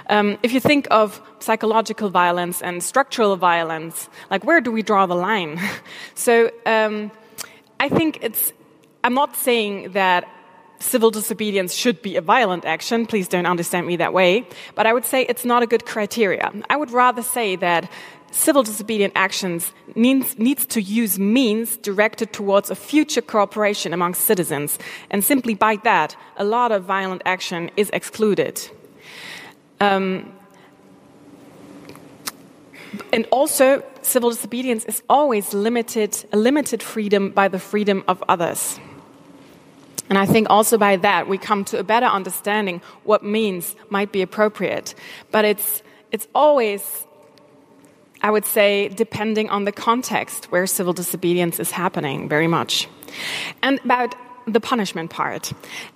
Um, 0.09 0.37
if 0.43 0.53
you 0.53 0.59
think 0.59 0.87
of 0.91 1.21
psychological 1.39 2.09
violence 2.09 2.61
and 2.61 2.81
structural 2.81 3.35
violence, 3.35 4.09
like 4.29 4.43
where 4.43 4.61
do 4.61 4.71
we 4.71 4.81
draw 4.81 5.05
the 5.05 5.15
line? 5.15 5.59
so 6.15 6.51
um, 6.65 7.11
I 7.79 7.89
think 7.89 8.19
it's, 8.21 8.53
I'm 9.03 9.13
not 9.13 9.35
saying 9.35 9.91
that 9.91 10.27
civil 10.79 11.11
disobedience 11.11 11.73
should 11.73 12.01
be 12.01 12.15
a 12.15 12.21
violent 12.21 12.65
action. 12.65 13.05
Please 13.05 13.27
don't 13.27 13.45
understand 13.45 13.85
me 13.85 13.97
that 13.97 14.13
way. 14.13 14.47
But 14.75 14.87
I 14.87 14.93
would 14.93 15.05
say 15.05 15.23
it's 15.23 15.45
not 15.45 15.63
a 15.63 15.67
good 15.67 15.85
criteria. 15.85 16.51
I 16.69 16.75
would 16.75 16.91
rather 16.91 17.21
say 17.21 17.55
that 17.57 17.89
civil 18.31 18.63
disobedient 18.63 19.13
actions 19.15 19.73
needs, 19.95 20.37
needs 20.37 20.65
to 20.65 20.81
use 20.81 21.19
means 21.19 21.77
directed 21.77 22.33
towards 22.33 22.71
a 22.71 22.75
future 22.75 23.21
cooperation 23.21 23.93
among 23.93 24.13
citizens. 24.15 24.79
And 25.09 25.23
simply 25.23 25.53
by 25.53 25.75
that, 25.83 26.15
a 26.37 26.43
lot 26.43 26.71
of 26.71 26.83
violent 26.83 27.21
action 27.25 27.69
is 27.77 27.89
excluded. 27.91 28.61
Um, 29.79 30.31
and 33.13 33.25
also, 33.31 33.83
civil 34.01 34.29
disobedience 34.29 34.85
is 34.85 35.01
always 35.09 35.53
limited, 35.53 36.25
a 36.33 36.37
limited 36.37 36.83
freedom 36.83 37.29
by 37.29 37.47
the 37.47 37.59
freedom 37.59 38.03
of 38.07 38.23
others. 38.27 38.79
And 40.09 40.17
I 40.17 40.25
think 40.25 40.49
also 40.49 40.77
by 40.77 40.97
that 40.97 41.29
we 41.29 41.37
come 41.37 41.63
to 41.65 41.79
a 41.79 41.83
better 41.83 42.05
understanding 42.05 42.81
what 43.03 43.23
means 43.23 43.75
might 43.89 44.11
be 44.11 44.21
appropriate. 44.21 44.93
But 45.31 45.45
it's, 45.45 45.83
it's 46.11 46.27
always 46.35 47.05
I 48.23 48.31
would 48.31 48.45
say, 48.45 48.89
depending 48.89 49.49
on 49.49 49.65
the 49.65 49.71
context 49.71 50.51
where 50.51 50.67
civil 50.67 50.93
disobedience 50.93 51.59
is 51.59 51.71
happening, 51.71 52.29
very 52.29 52.47
much. 52.47 52.87
And 53.61 53.79
about 53.83 54.15
the 54.47 54.59
punishment 54.59 55.09
part. 55.11 55.53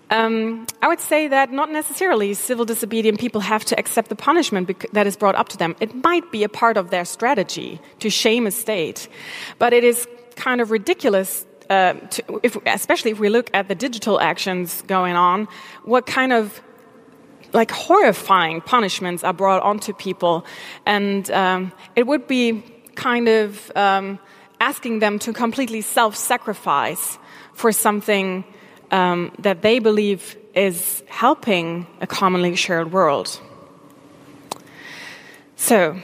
Um, 0.10 0.67
I 0.82 0.88
would 0.88 1.00
say 1.00 1.27
that 1.27 1.51
not 1.51 1.72
necessarily 1.72 2.34
civil 2.34 2.65
disobedient 2.65 3.20
people 3.20 3.41
have 3.41 3.65
to 3.65 3.79
accept 3.79 4.10
the 4.10 4.15
punishment 4.15 4.94
that 4.94 5.08
is 5.08 5.17
brought 5.17 5.36
up 5.36 5.50
to 5.50 5.58
them. 5.58 5.75
It 5.79 6.03
might 6.03 6.32
be 6.32 6.44
a 6.44 6.50
part 6.50 6.77
of 6.77 6.89
their 6.89 7.05
strategy 7.05 7.79
to 8.00 8.10
shame 8.10 8.46
a 8.48 8.51
state, 8.51 9.08
but 9.58 9.74
it 9.74 9.84
is 9.84 10.08
kind 10.36 10.62
of 10.62 10.72
ridiculous. 10.72 11.46
Uh, 11.70 11.94
to, 11.94 12.39
if, 12.44 12.55
especially 12.67 13.10
if 13.10 13.20
we 13.20 13.29
look 13.29 13.50
at 13.55 13.67
the 13.67 13.74
digital 13.74 14.20
actions 14.20 14.84
going 14.84 15.15
on, 15.15 15.48
what 15.84 16.05
kind 16.05 16.32
of 16.32 16.62
like 17.53 17.71
horrifying 17.71 18.61
punishments 18.61 19.23
are 19.23 19.33
brought 19.33 19.61
onto 19.63 19.93
people, 19.93 20.45
and 20.85 21.29
um, 21.31 21.71
it 21.95 22.07
would 22.07 22.27
be 22.27 22.63
kind 22.95 23.27
of 23.27 23.71
um, 23.75 24.19
asking 24.59 24.99
them 24.99 25.19
to 25.19 25.33
completely 25.33 25.81
self-sacrifice 25.81 27.17
for 27.53 27.71
something 27.71 28.43
um, 28.91 29.31
that 29.39 29.61
they 29.61 29.79
believe 29.79 30.37
is 30.53 31.03
helping 31.07 31.85
a 32.01 32.07
commonly 32.07 32.55
shared 32.55 32.91
world. 32.91 33.39
So, 35.55 35.99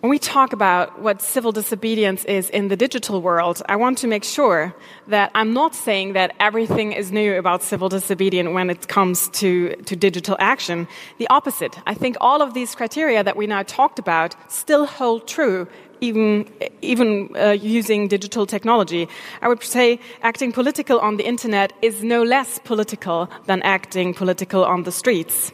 when 0.00 0.08
we 0.08 0.18
talk 0.18 0.54
about 0.54 1.00
what 1.02 1.20
civil 1.20 1.52
disobedience 1.52 2.24
is 2.24 2.48
in 2.48 2.68
the 2.68 2.76
digital 2.76 3.20
world, 3.20 3.60
I 3.68 3.76
want 3.76 3.98
to 3.98 4.06
make 4.06 4.24
sure 4.24 4.74
that 5.08 5.30
I'm 5.34 5.52
not 5.52 5.74
saying 5.74 6.14
that 6.14 6.34
everything 6.40 6.92
is 6.92 7.12
new 7.12 7.36
about 7.36 7.62
civil 7.62 7.90
disobedience 7.90 8.48
when 8.48 8.70
it 8.70 8.88
comes 8.88 9.28
to, 9.40 9.76
to 9.76 9.96
digital 9.96 10.36
action. 10.40 10.88
The 11.18 11.28
opposite. 11.28 11.78
I 11.86 11.92
think 11.92 12.16
all 12.18 12.40
of 12.40 12.54
these 12.54 12.74
criteria 12.74 13.22
that 13.22 13.36
we 13.36 13.46
now 13.46 13.62
talked 13.62 13.98
about 13.98 14.34
still 14.50 14.86
hold 14.86 15.28
true 15.28 15.68
even, 16.00 16.50
even 16.80 17.28
uh, 17.36 17.50
using 17.50 18.08
digital 18.08 18.46
technology. 18.46 19.06
I 19.42 19.48
would 19.48 19.62
say 19.62 20.00
acting 20.22 20.50
political 20.50 20.98
on 20.98 21.18
the 21.18 21.26
internet 21.26 21.74
is 21.82 22.02
no 22.02 22.22
less 22.22 22.58
political 22.58 23.28
than 23.44 23.60
acting 23.62 24.14
political 24.14 24.64
on 24.64 24.84
the 24.84 24.92
streets. 24.92 25.52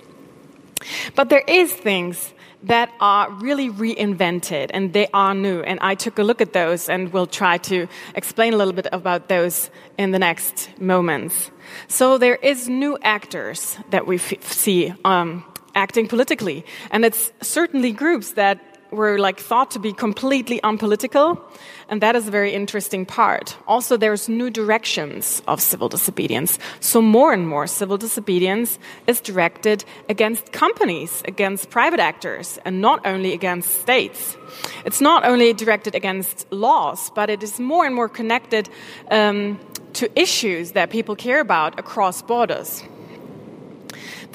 But 1.16 1.30
there 1.30 1.42
is 1.48 1.72
things 1.72 2.32
that 2.66 2.90
are 3.00 3.30
really 3.30 3.70
reinvented 3.70 4.70
and 4.74 4.92
they 4.92 5.08
are 5.12 5.34
new. 5.34 5.60
And 5.60 5.78
I 5.80 5.94
took 5.94 6.18
a 6.18 6.22
look 6.22 6.40
at 6.40 6.52
those 6.52 6.88
and 6.88 7.12
we'll 7.12 7.26
try 7.26 7.58
to 7.58 7.86
explain 8.14 8.54
a 8.54 8.56
little 8.56 8.72
bit 8.72 8.88
about 8.92 9.28
those 9.28 9.70
in 9.98 10.10
the 10.10 10.18
next 10.18 10.68
moments. 10.80 11.50
So 11.88 12.18
there 12.18 12.36
is 12.36 12.68
new 12.68 12.98
actors 13.02 13.78
that 13.90 14.06
we 14.06 14.18
see 14.18 14.92
um, 15.04 15.44
acting 15.74 16.08
politically. 16.08 16.64
And 16.90 17.04
it's 17.04 17.32
certainly 17.40 17.92
groups 17.92 18.32
that 18.32 18.58
were 18.90 19.18
like 19.18 19.38
thought 19.38 19.70
to 19.72 19.78
be 19.78 19.92
completely 19.92 20.60
unpolitical, 20.62 21.40
and 21.88 22.02
that 22.02 22.16
is 22.16 22.26
a 22.26 22.30
very 22.30 22.52
interesting 22.52 23.06
part. 23.06 23.56
Also, 23.66 23.96
there's 23.96 24.28
new 24.28 24.50
directions 24.50 25.42
of 25.46 25.60
civil 25.60 25.88
disobedience. 25.88 26.58
So 26.80 27.00
more 27.00 27.32
and 27.32 27.48
more 27.48 27.66
civil 27.66 27.96
disobedience 27.96 28.78
is 29.06 29.20
directed 29.20 29.84
against 30.08 30.52
companies, 30.52 31.22
against 31.26 31.70
private 31.70 32.00
actors, 32.00 32.58
and 32.64 32.80
not 32.80 33.06
only 33.06 33.32
against 33.32 33.82
states. 33.82 34.36
It's 34.84 35.00
not 35.00 35.24
only 35.24 35.52
directed 35.52 35.94
against 35.94 36.46
laws, 36.50 37.10
but 37.14 37.30
it 37.30 37.42
is 37.42 37.60
more 37.60 37.86
and 37.86 37.94
more 37.94 38.08
connected 38.08 38.68
um, 39.10 39.58
to 39.94 40.10
issues 40.18 40.72
that 40.72 40.90
people 40.90 41.14
care 41.14 41.40
about 41.40 41.78
across 41.78 42.20
borders. 42.22 42.82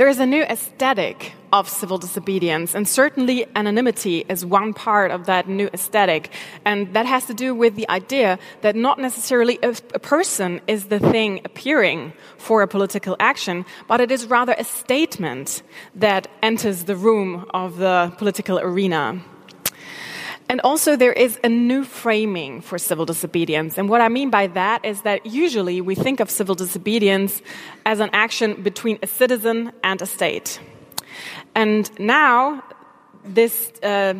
There 0.02 0.10
is 0.10 0.20
a 0.20 0.26
new 0.26 0.42
aesthetic 0.42 1.34
of 1.54 1.70
civil 1.70 2.00
disobedience, 2.00 2.74
and 2.74 2.88
certainly 2.88 3.46
anonymity 3.56 4.26
is 4.28 4.44
one 4.44 4.74
part 4.74 5.12
of 5.12 5.28
that 5.28 5.48
new 5.48 5.70
aesthetic. 5.76 6.32
And 6.66 6.92
that 6.96 7.06
has 7.06 7.28
to 7.28 7.36
do 7.36 7.54
with 7.54 7.76
the 7.76 7.88
idea 7.88 8.40
that 8.62 8.76
not 8.76 8.98
necessarily 8.98 9.60
a, 9.62 9.76
a 9.94 10.00
person 10.00 10.60
is 10.66 10.86
the 10.86 10.98
thing 10.98 11.42
appearing 11.46 12.14
for 12.40 12.64
a 12.64 12.68
political 12.68 13.16
action, 13.20 13.64
but 13.88 14.02
it 14.02 14.10
is 14.10 14.26
rather 14.26 14.56
a 14.58 14.64
statement 14.64 15.62
that 15.94 16.28
enters 16.42 16.86
the 16.86 16.96
room 16.96 17.46
of 17.54 17.78
the 17.78 18.12
political 18.18 18.58
arena. 18.58 19.22
And 20.52 20.60
also, 20.66 20.98
there 20.98 21.14
is 21.14 21.40
a 21.46 21.48
new 21.48 21.86
framing 21.86 22.60
for 22.60 22.78
civil 22.78 23.06
disobedience. 23.06 23.78
And 23.78 23.88
what 23.88 24.02
I 24.02 24.10
mean 24.10 24.30
by 24.30 24.48
that 24.48 24.84
is 24.84 25.04
that 25.04 25.26
usually 25.26 25.80
we 25.80 25.96
think 25.96 26.20
of 26.20 26.30
civil 26.30 26.56
disobedience 26.56 27.42
as 27.86 28.02
an 28.02 28.10
action 28.12 28.62
between 28.62 29.00
a 29.02 29.08
citizen 29.08 29.72
and 29.82 30.02
a 30.02 30.06
state. 30.06 30.60
And 31.56 31.90
now, 31.98 32.66
this 33.24 33.72
uh, 33.82 34.16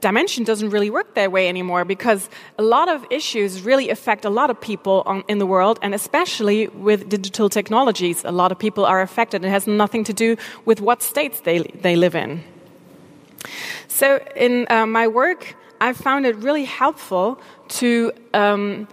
dimension 0.00 0.42
doesn't 0.42 0.70
really 0.70 0.90
work 0.90 1.14
that 1.14 1.30
way 1.30 1.48
anymore 1.48 1.84
because 1.84 2.28
a 2.58 2.64
lot 2.64 2.88
of 2.88 3.06
issues 3.08 3.62
really 3.62 3.88
affect 3.88 4.24
a 4.24 4.30
lot 4.30 4.50
of 4.50 4.60
people 4.60 5.04
on, 5.06 5.22
in 5.28 5.38
the 5.38 5.46
world, 5.46 5.78
and 5.80 5.94
especially 5.94 6.66
with 6.66 7.08
digital 7.08 7.48
technologies, 7.48 8.24
a 8.24 8.32
lot 8.32 8.50
of 8.50 8.58
people 8.58 8.84
are 8.84 9.00
affected. 9.00 9.44
It 9.44 9.50
has 9.50 9.68
nothing 9.68 10.02
to 10.02 10.12
do 10.12 10.36
with 10.64 10.80
what 10.80 11.04
states 11.04 11.38
they, 11.42 11.60
they 11.82 11.94
live 11.94 12.16
in. 12.16 12.42
So, 13.86 14.18
in 14.34 14.66
uh, 14.70 14.84
my 14.84 15.06
work, 15.06 15.54
I 15.80 15.92
found 15.92 16.26
it 16.26 16.36
really 16.36 16.64
helpful 16.64 17.40
to 17.68 18.12
um, 18.34 18.88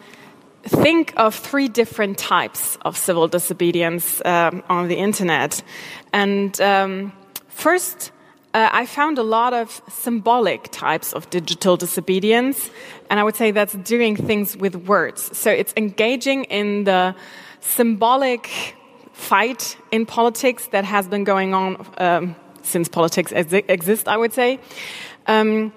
think 0.64 1.14
of 1.18 1.36
three 1.36 1.68
different 1.68 2.18
types 2.18 2.78
of 2.82 2.98
civil 2.98 3.28
disobedience 3.28 4.22
um, 4.26 4.64
on 4.70 4.88
the 4.88 4.96
internet. 4.96 5.64
And 6.14 6.60
um, 6.62 7.14
first, 7.48 8.12
uh, 8.54 8.70
I 8.72 8.86
found 8.86 9.18
a 9.18 9.24
lot 9.24 9.54
of 9.54 9.82
symbolic 9.90 10.70
types 10.72 11.14
of 11.14 11.30
digital 11.30 11.76
disobedience, 11.76 12.70
and 13.10 13.20
I 13.20 13.24
would 13.24 13.36
say 13.36 13.52
that's 13.52 13.74
doing 13.74 14.16
things 14.16 14.56
with 14.56 14.76
words. 14.76 15.38
So 15.38 15.52
it's 15.52 15.74
engaging 15.76 16.46
in 16.46 16.86
the 16.86 17.16
symbolic 17.60 18.50
fight 19.12 19.78
in 19.92 20.06
politics 20.06 20.68
that 20.68 20.86
has 20.86 21.08
been 21.08 21.24
going 21.24 21.54
on 21.54 21.86
um, 21.98 22.36
since 22.62 22.88
politics 22.88 23.32
ex 23.34 23.52
exist, 23.54 24.08
I 24.08 24.18
would 24.18 24.34
say. 24.34 24.60
Um, 25.28 25.74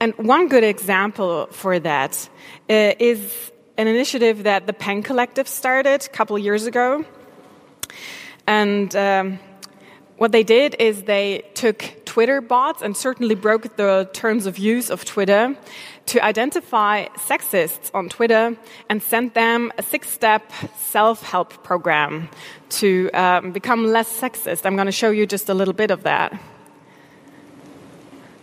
and 0.00 0.14
one 0.18 0.48
good 0.48 0.64
example 0.64 1.46
for 1.50 1.78
that 1.78 2.28
uh, 2.68 2.94
is 2.98 3.52
an 3.78 3.86
initiative 3.86 4.44
that 4.44 4.66
the 4.66 4.72
Peng 4.72 5.02
Collective 5.02 5.48
started 5.48 6.04
a 6.04 6.08
couple 6.08 6.38
years 6.38 6.66
ago. 6.66 7.04
And 8.46 8.94
um, 8.94 9.38
what 10.18 10.32
they 10.32 10.42
did 10.42 10.76
is 10.78 11.02
they 11.02 11.44
took 11.54 11.84
Twitter 12.04 12.40
bots 12.40 12.80
and 12.82 12.96
certainly 12.96 13.34
broke 13.34 13.76
the 13.76 14.08
terms 14.12 14.46
of 14.46 14.58
use 14.58 14.88
of 14.88 15.04
Twitter 15.04 15.56
to 16.06 16.24
identify 16.24 17.06
sexists 17.16 17.90
on 17.92 18.08
Twitter 18.08 18.56
and 18.88 19.02
sent 19.02 19.34
them 19.34 19.72
a 19.76 19.82
six 19.82 20.08
step 20.08 20.52
self 20.78 21.22
help 21.22 21.62
program 21.64 22.28
to 22.68 23.10
um, 23.12 23.52
become 23.52 23.86
less 23.86 24.08
sexist. 24.20 24.64
I'm 24.64 24.76
going 24.76 24.86
to 24.86 24.92
show 24.92 25.10
you 25.10 25.26
just 25.26 25.48
a 25.48 25.54
little 25.54 25.74
bit 25.74 25.90
of 25.90 26.04
that. 26.04 26.40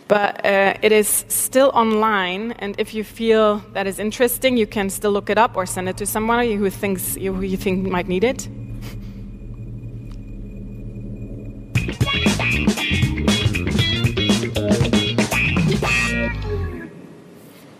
But 0.06 0.44
uh, 0.44 0.74
it 0.82 0.92
is 0.92 1.24
still 1.28 1.70
online, 1.74 2.52
and 2.52 2.74
if 2.78 2.92
you 2.92 3.04
feel 3.04 3.58
that 3.72 3.86
is 3.86 3.98
interesting, 3.98 4.56
you 4.56 4.66
can 4.66 4.90
still 4.90 5.12
look 5.12 5.30
it 5.30 5.38
up 5.38 5.56
or 5.56 5.64
send 5.64 5.88
it 5.88 5.96
to 5.96 6.06
someone 6.06 6.46
who 6.46 6.68
thinks 6.68 7.14
who 7.14 7.40
you 7.40 7.56
think 7.56 7.88
might 7.88 8.06
need 8.06 8.22
it. 8.22 8.48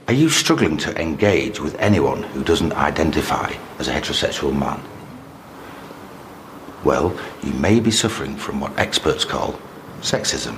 Are 0.09 0.17
you 0.17 0.29
struggling 0.29 0.77
to 0.79 0.99
engage 1.01 1.61
with 1.61 1.75
anyone 1.79 2.23
who 2.23 2.43
doesn't 2.43 2.73
identify 2.73 3.53
as 3.79 3.89
a 3.89 3.93
heterosexual 3.93 4.57
man? 4.57 4.81
Well, 6.85 7.19
you 7.43 7.53
may 7.55 7.81
be 7.81 7.91
suffering 7.91 8.37
from 8.37 8.61
what 8.61 8.79
experts 8.79 9.25
call 9.25 9.59
sexism. 10.01 10.57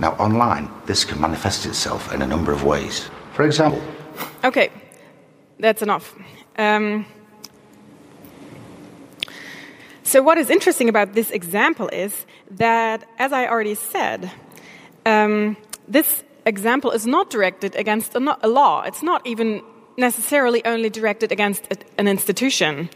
Now, 0.00 0.12
online, 0.12 0.70
this 0.86 1.04
can 1.04 1.20
manifest 1.20 1.66
itself 1.66 2.12
in 2.12 2.22
a 2.22 2.26
number 2.26 2.52
of 2.52 2.64
ways. 2.64 3.10
For 3.34 3.44
example, 3.44 3.80
Okay, 4.44 4.70
that's 5.58 5.82
enough. 5.82 6.14
Um, 6.58 7.06
so, 10.02 10.22
what 10.22 10.36
is 10.38 10.50
interesting 10.50 10.88
about 10.88 11.14
this 11.14 11.30
example 11.30 11.88
is 11.88 12.26
that, 12.50 13.04
as 13.18 13.32
I 13.32 13.46
already 13.46 13.74
said, 13.74 14.30
um, 15.06 15.56
this 15.88 16.24
example 16.44 16.90
is 16.90 17.06
not 17.06 17.30
directed 17.30 17.76
against 17.76 18.14
a, 18.14 18.38
a 18.42 18.48
law. 18.48 18.82
It's 18.82 19.02
not 19.02 19.26
even 19.26 19.62
necessarily 19.96 20.64
only 20.64 20.90
directed 20.90 21.30
against 21.32 21.68
an 21.98 22.08
institution. 22.08 22.90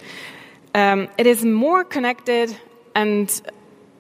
Um, 0.74 1.08
it 1.16 1.26
is 1.26 1.44
more 1.44 1.84
connected 1.84 2.56
and 2.94 3.28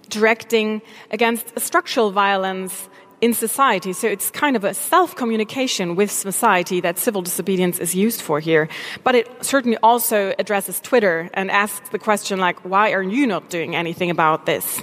directing 0.08 0.82
against 1.10 1.58
structural 1.58 2.10
violence 2.10 2.88
in 3.20 3.32
society. 3.32 3.92
So 3.92 4.06
it's 4.06 4.30
kind 4.30 4.56
of 4.56 4.64
a 4.64 4.74
self 4.74 5.16
communication 5.16 5.96
with 5.96 6.10
society 6.10 6.80
that 6.80 6.98
civil 6.98 7.22
disobedience 7.22 7.78
is 7.78 7.94
used 7.94 8.20
for 8.20 8.40
here. 8.40 8.68
But 9.04 9.14
it 9.14 9.44
certainly 9.44 9.78
also 9.82 10.34
addresses 10.38 10.80
Twitter 10.80 11.30
and 11.32 11.50
asks 11.50 11.88
the 11.90 11.98
question, 11.98 12.38
like, 12.38 12.64
why 12.64 12.92
are 12.92 13.02
you 13.02 13.26
not 13.26 13.48
doing 13.48 13.74
anything 13.74 14.10
about 14.10 14.46
this? 14.46 14.82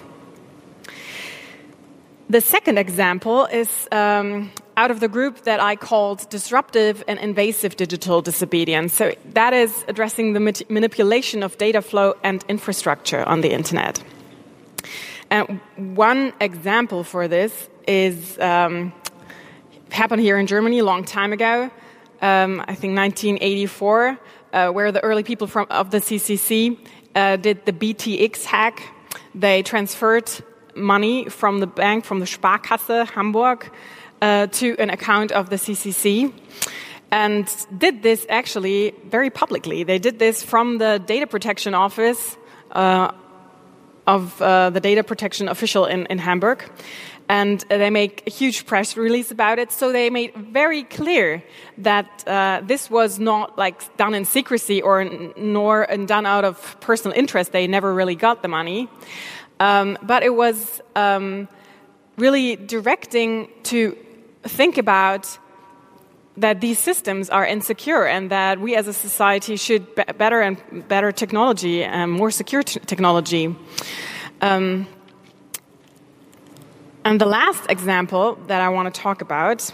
The 2.29 2.41
second 2.41 2.79
example 2.79 3.45
is 3.45 3.87
um, 3.91 4.51
out 4.75 4.89
of 4.89 4.99
the 4.99 5.07
group 5.07 5.43
that 5.43 5.59
I 5.59 5.75
called 5.75 6.27
disruptive 6.29 7.03
and 7.07 7.19
invasive 7.19 7.75
digital 7.75 8.21
disobedience. 8.21 8.93
So 8.93 9.13
that 9.33 9.53
is 9.53 9.85
addressing 9.87 10.33
the 10.33 10.39
manipulation 10.69 11.43
of 11.43 11.57
data 11.57 11.81
flow 11.81 12.15
and 12.23 12.43
infrastructure 12.47 13.23
on 13.25 13.41
the 13.41 13.51
internet. 13.51 14.01
And 15.33 15.59
one 15.95 16.31
example 16.39 17.03
for 17.03 17.27
this 17.27 17.67
is 17.87 18.37
um, 18.37 18.93
happened 19.89 20.21
here 20.21 20.37
in 20.37 20.45
Germany 20.45 20.77
a 20.77 20.83
long 20.83 21.03
time 21.03 21.33
ago. 21.33 21.71
Um, 22.21 22.61
I 22.61 22.75
think 22.75 22.95
1984, 22.95 24.19
uh, 24.53 24.69
where 24.69 24.91
the 24.91 25.03
early 25.03 25.23
people 25.23 25.47
from 25.47 25.65
of 25.71 25.89
the 25.89 25.97
CCC 25.97 26.77
uh, 27.15 27.37
did 27.37 27.65
the 27.65 27.73
BTX 27.73 28.45
hack. 28.45 28.83
They 29.33 29.63
transferred 29.63 30.29
money 30.75 31.27
from 31.29 31.61
the 31.61 31.67
bank, 31.67 32.05
from 32.05 32.19
the 32.19 32.27
Sparkasse 32.27 33.09
Hamburg, 33.09 33.71
uh, 34.21 34.45
to 34.45 34.75
an 34.77 34.91
account 34.91 35.31
of 35.31 35.49
the 35.49 35.55
CCC. 35.55 36.31
And 37.09 37.51
did 37.75 38.03
this 38.03 38.27
actually 38.29 38.93
very 39.07 39.31
publicly. 39.31 39.83
They 39.83 39.97
did 39.97 40.19
this 40.19 40.43
from 40.43 40.77
the 40.77 41.01
data 41.03 41.25
protection 41.25 41.73
office 41.73 42.37
uh, 42.71 43.13
of 44.07 44.41
uh, 44.41 44.69
the 44.69 44.79
data 44.79 45.03
protection 45.03 45.47
official 45.47 45.85
in, 45.85 46.05
in 46.07 46.17
Hamburg. 46.17 46.63
And 47.29 47.61
they 47.69 47.89
make 47.89 48.23
a 48.27 48.29
huge 48.29 48.65
press 48.65 48.97
release 48.97 49.31
about 49.31 49.57
it. 49.57 49.71
So 49.71 49.91
they 49.93 50.09
made 50.09 50.35
very 50.35 50.83
clear 50.83 51.41
that 51.77 52.23
uh, 52.27 52.61
this 52.65 52.89
was 52.89 53.17
not 53.17 53.57
like 53.57 53.95
done 53.95 54.13
in 54.13 54.25
secrecy 54.25 54.81
or 54.81 55.05
nor 55.37 55.87
done 56.05 56.25
out 56.25 56.43
of 56.43 56.77
personal 56.81 57.17
interest. 57.17 57.53
They 57.53 57.65
never 57.65 57.93
really 57.93 58.15
got 58.15 58.41
the 58.41 58.49
money. 58.49 58.89
Um, 59.59 59.97
but 60.01 60.23
it 60.23 60.35
was 60.35 60.81
um, 60.95 61.47
really 62.17 62.57
directing 62.57 63.47
to 63.63 63.97
think 64.43 64.77
about 64.77 65.37
that 66.37 66.61
these 66.61 66.79
systems 66.79 67.29
are 67.29 67.45
insecure 67.45 68.05
and 68.05 68.31
that 68.31 68.59
we 68.59 68.75
as 68.75 68.87
a 68.87 68.93
society 68.93 69.55
should 69.55 69.93
be 69.95 70.03
better 70.17 70.41
and 70.41 70.87
better 70.87 71.11
technology 71.11 71.83
and 71.83 72.11
more 72.11 72.31
secure 72.31 72.63
technology. 72.63 73.55
Um, 74.41 74.87
and 77.05 77.19
the 77.19 77.25
last 77.25 77.69
example 77.69 78.35
that 78.47 78.61
I 78.61 78.69
want 78.69 78.93
to 78.93 79.01
talk 79.01 79.21
about 79.21 79.71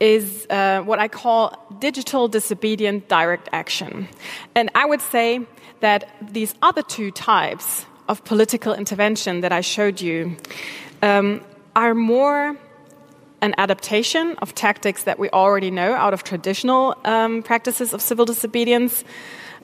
is 0.00 0.46
uh, 0.50 0.82
what 0.82 0.98
I 0.98 1.08
call 1.08 1.52
digital 1.80 2.28
disobedient 2.28 3.08
direct 3.08 3.48
action. 3.52 4.08
And 4.54 4.70
I 4.74 4.86
would 4.86 5.00
say 5.00 5.40
that 5.80 6.08
these 6.20 6.54
other 6.62 6.82
two 6.82 7.10
types 7.10 7.86
of 8.08 8.24
political 8.24 8.74
intervention 8.74 9.40
that 9.40 9.52
I 9.52 9.60
showed 9.60 10.00
you 10.00 10.36
um, 11.02 11.40
are 11.74 11.94
more 11.94 12.56
an 13.40 13.54
adaptation 13.58 14.36
of 14.38 14.54
tactics 14.54 15.04
that 15.04 15.18
we 15.18 15.28
already 15.30 15.70
know 15.70 15.94
out 15.94 16.12
of 16.12 16.24
traditional 16.24 16.96
um, 17.04 17.42
practices 17.42 17.92
of 17.92 18.02
civil 18.02 18.24
disobedience. 18.24 19.04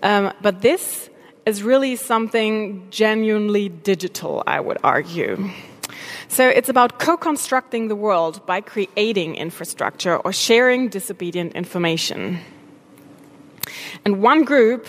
Um, 0.02 0.32
but 0.42 0.60
this 0.60 1.10
is 1.46 1.62
really 1.62 1.96
something 1.96 2.86
genuinely 2.90 3.68
digital, 3.68 4.42
I 4.46 4.60
would 4.60 4.78
argue. 4.82 5.50
So 6.28 6.48
it's 6.48 6.68
about 6.68 6.98
co 6.98 7.16
constructing 7.16 7.88
the 7.88 7.96
world 7.96 8.44
by 8.46 8.60
creating 8.60 9.36
infrastructure 9.36 10.16
or 10.16 10.32
sharing 10.32 10.88
disobedient 10.88 11.54
information. 11.54 12.40
And 14.04 14.22
one 14.22 14.44
group 14.44 14.86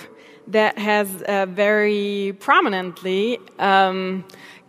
that 0.48 0.78
has 0.78 1.08
uh, 1.24 1.46
very 1.48 2.36
prominently 2.40 3.40
um, 3.60 4.24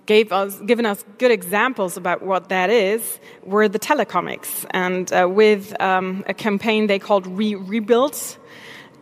gave 0.07 0.33
us, 0.33 0.61
given 0.61 0.87
us 0.87 1.05
good 1.19 1.31
examples 1.31 1.97
about 1.97 2.23
what 2.23 2.49
that 2.49 2.71
is 2.71 3.21
were 3.43 3.69
the 3.69 3.79
Telecomix. 3.79 4.65
And 4.71 5.13
uh, 5.13 5.29
with 5.29 5.79
um, 5.81 6.25
a 6.27 6.35
campaign 6.35 6.87
they 6.87 6.99
called 6.99 7.27
We 7.27 7.55
Rebuild, 7.55 8.17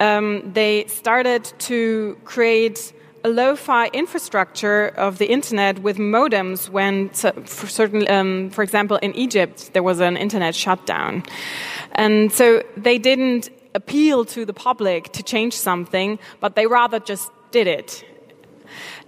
um, 0.00 0.52
they 0.52 0.86
started 0.86 1.44
to 1.60 2.16
create 2.24 2.92
a 3.22 3.28
lo-fi 3.28 3.88
infrastructure 3.88 4.88
of 4.88 5.16
the 5.16 5.26
internet 5.26 5.78
with 5.78 5.96
modems 5.96 6.68
when, 6.68 7.08
for 7.10 7.66
certain, 7.66 8.10
um, 8.10 8.50
for 8.50 8.62
example, 8.62 8.98
in 8.98 9.14
Egypt 9.14 9.72
there 9.72 9.82
was 9.82 10.00
an 10.00 10.16
internet 10.16 10.54
shutdown, 10.54 11.22
and 11.92 12.30
so 12.30 12.62
they 12.76 12.98
didn't 12.98 13.48
appeal 13.74 14.24
to 14.26 14.44
the 14.44 14.52
public 14.52 15.10
to 15.12 15.22
change 15.22 15.54
something, 15.54 16.18
but 16.40 16.54
they 16.54 16.66
rather 16.66 17.00
just 17.00 17.30
did 17.50 17.66
it. 17.66 18.04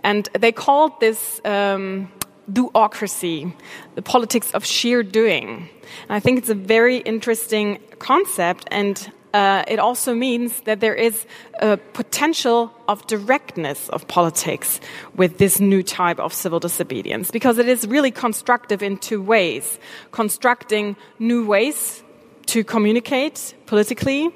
And 0.03 0.29
they 0.39 0.53
called 0.53 1.01
this 1.01 1.41
um, 1.45 2.09
doocracy, 2.51 3.53
the 3.95 4.03
politics 4.03 4.51
of 4.53 4.65
sheer 4.65 5.03
doing. 5.03 5.69
And 6.09 6.17
I 6.17 6.21
think 6.21 6.39
it's 6.39 6.49
a 6.49 6.55
very 6.55 6.99
interesting 6.99 7.79
concept, 7.99 8.69
and 8.71 9.11
uh, 9.35 9.65
it 9.69 9.79
also 9.79 10.15
means 10.15 10.61
that 10.63 10.81
there 10.81 10.95
is 10.95 11.27
a 11.61 11.77
potential 11.93 12.73
of 12.89 13.07
directness 13.07 13.89
of 13.91 14.07
politics 14.09 14.81
with 15.17 15.39
this 15.39 15.61
new 15.61 15.83
type 15.83 16.19
of 16.19 16.33
civil 16.33 16.61
disobedience, 16.61 17.31
because 17.31 17.59
it 17.59 17.69
is 17.69 17.87
really 17.87 18.11
constructive 18.11 18.83
in 18.83 18.97
two 18.97 19.21
ways 19.21 19.79
constructing 20.13 20.97
new 21.19 21.45
ways 21.47 22.03
to 22.47 22.65
communicate 22.65 23.55
politically 23.67 24.33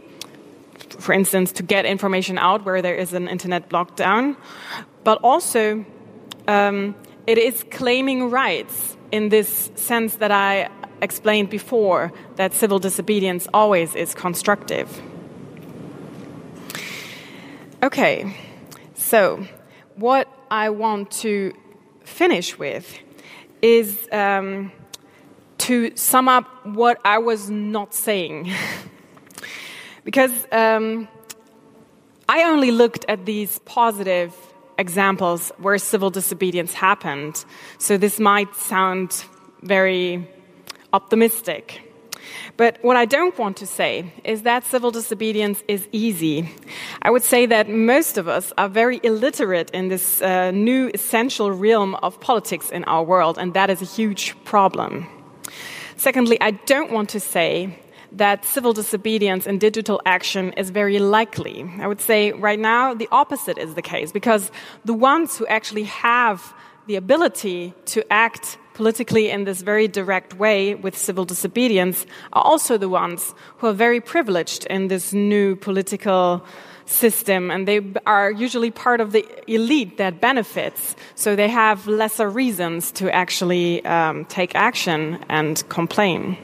for 0.99 1.13
instance, 1.13 1.53
to 1.53 1.63
get 1.63 1.85
information 1.85 2.39
out 2.39 2.65
where 2.65 2.83
there 2.83 2.95
is 2.95 3.13
an 3.13 3.29
internet 3.29 3.69
lockdown, 3.71 4.37
but 5.05 5.19
also 5.23 5.85
um, 6.49 6.95
it 7.27 7.39
is 7.39 7.65
claiming 7.71 8.31
rights 8.31 8.97
in 9.13 9.29
this 9.29 9.71
sense 9.75 10.17
that 10.17 10.31
I 10.31 10.69
explained 11.03 11.51
before 11.51 12.13
that 12.37 12.53
civil 12.53 12.79
disobedience 12.79 13.49
always 13.53 13.95
is 13.95 14.15
constructive. 14.15 15.01
Okay, 17.83 18.37
so 18.95 19.47
what 19.97 20.29
I 20.51 20.71
want 20.71 21.11
to 21.23 21.55
finish 22.05 22.59
with 22.59 22.99
is 23.63 24.09
um, 24.13 24.73
to 25.59 25.97
sum 25.97 26.29
up 26.29 26.67
what 26.67 27.01
I 27.05 27.19
was 27.19 27.49
not 27.49 27.95
saying. 27.95 28.53
because 30.05 30.33
um, 30.53 31.09
I 32.29 32.45
only 32.45 32.71
looked 32.71 33.05
at 33.09 33.27
these 33.27 33.59
positive 33.61 34.35
examples 34.81 35.53
where 35.59 35.79
civil 35.79 36.11
disobedience 36.11 36.73
happened. 36.73 37.45
So 37.79 37.97
this 37.99 38.19
might 38.19 38.55
sound 38.57 39.25
very 39.63 40.27
optimistic. 40.93 41.83
But 42.57 42.79
what 42.83 42.97
I 42.97 43.07
don't 43.07 43.37
want 43.39 43.57
to 43.59 43.67
say 43.67 44.13
is 44.25 44.43
that 44.43 44.65
civil 44.65 44.91
disobedience 44.91 45.63
is 45.69 45.87
easy. 45.93 46.49
I 47.03 47.11
would 47.11 47.23
say 47.23 47.47
that 47.47 47.69
most 47.69 48.19
of 48.19 48.27
us 48.29 48.53
are 48.57 48.69
very 48.69 49.01
illiterate 49.03 49.71
in 49.71 49.89
this 49.89 50.23
uh, 50.23 50.51
new 50.51 50.91
essential 50.95 51.51
realm 51.53 51.95
of 51.97 52.21
politics 52.21 52.71
in 52.71 52.85
our 52.85 53.03
world, 53.03 53.39
and 53.39 53.55
that 53.55 53.71
is 53.71 53.83
a 53.83 53.87
huge 53.87 54.35
problem. 54.45 55.07
Secondly, 55.97 56.39
I 56.41 56.53
don't 56.53 56.91
want 56.93 57.11
to 57.11 57.21
say 57.21 57.79
that 58.13 58.45
civil 58.45 58.73
disobedience 58.73 59.47
and 59.47 59.61
digital 59.61 60.01
action 60.05 60.53
is 60.55 60.71
very 60.71 60.99
likely. 60.99 61.71
I 61.79 61.87
would 61.87 62.01
say 62.01 62.33
right 62.33 62.59
now 62.59 62.95
the 62.95 63.09
opposite 63.13 63.59
is 63.59 63.75
the 63.75 63.83
case 63.83 64.13
because 64.13 64.51
the 64.85 64.95
ones 64.95 65.37
who 65.37 65.47
actually 65.47 65.85
have 65.85 66.55
the 66.87 66.97
ability 66.97 67.73
to 67.87 68.13
act 68.13 68.59
politically 68.75 69.31
in 69.31 69.45
this 69.45 69.63
very 69.63 69.87
direct 69.87 70.35
way 70.35 70.75
with 70.75 70.97
civil 70.97 71.25
disobedience 71.25 72.07
are 72.33 72.43
also 72.43 72.79
the 72.79 72.89
ones 72.89 73.35
who 73.59 73.67
are 73.67 73.73
very 73.73 74.01
privileged 74.01 74.65
in 74.67 74.89
this 74.89 75.13
new 75.13 75.55
political 75.55 76.45
system 76.87 77.51
and 77.51 77.69
they 77.69 77.81
are 78.07 78.33
usually 78.33 78.71
part 78.71 79.01
of 79.01 79.13
the 79.13 79.25
elite 79.47 79.97
that 79.99 80.21
benefits 80.21 80.97
so 81.15 81.37
they 81.37 81.49
have 81.49 81.87
lesser 81.87 82.29
reasons 82.29 82.91
to 82.91 83.15
actually 83.15 83.85
um, 83.85 84.25
take 84.25 84.55
action 84.57 85.25
and 85.29 85.63
complain 85.69 86.37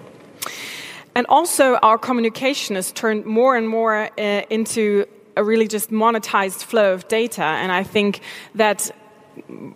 and 1.16 1.26
also 1.28 1.76
our 1.82 1.98
communication 1.98 2.76
is 2.76 2.92
turned 2.92 3.24
more 3.24 3.56
and 3.56 3.68
more 3.68 4.10
uh, 4.18 4.42
into 4.50 5.06
a 5.36 5.42
really 5.42 5.66
just 5.66 5.90
monetized 5.90 6.62
flow 6.62 6.92
of 6.92 7.08
data 7.08 7.42
and 7.42 7.72
i 7.72 7.82
think 7.82 8.20
that 8.54 8.90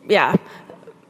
yeah 0.08 0.36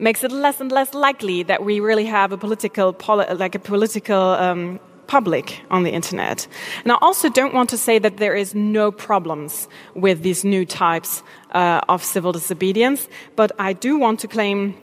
makes 0.01 0.25
it 0.25 0.33
less 0.33 0.61
and 0.61 0.73
less 0.73 0.95
likely 0.95 1.43
that 1.45 1.63
we 1.63 1.79
really 1.81 2.07
have 2.07 2.33
a 2.33 2.39
political, 2.39 2.97
like 3.37 3.55
a 3.55 3.59
political 3.59 4.17
um, 4.17 4.81
public 5.07 5.61
on 5.71 5.83
the 5.83 5.91
internet. 5.91 6.47
And 6.85 6.93
I 6.93 6.97
also 7.03 7.29
don't 7.29 7.53
want 7.53 7.69
to 7.71 7.77
say 7.77 7.99
that 7.99 8.17
there 8.17 8.35
is 8.35 8.55
no 8.55 8.91
problems 8.91 9.69
with 9.95 10.23
these 10.23 10.45
new 10.45 10.65
types 10.65 11.23
uh, 11.53 11.81
of 11.89 12.03
civil 12.03 12.33
disobedience, 12.33 13.09
but 13.37 13.53
I 13.59 13.73
do 13.73 13.99
want 13.99 14.21
to 14.21 14.29
claim 14.29 14.75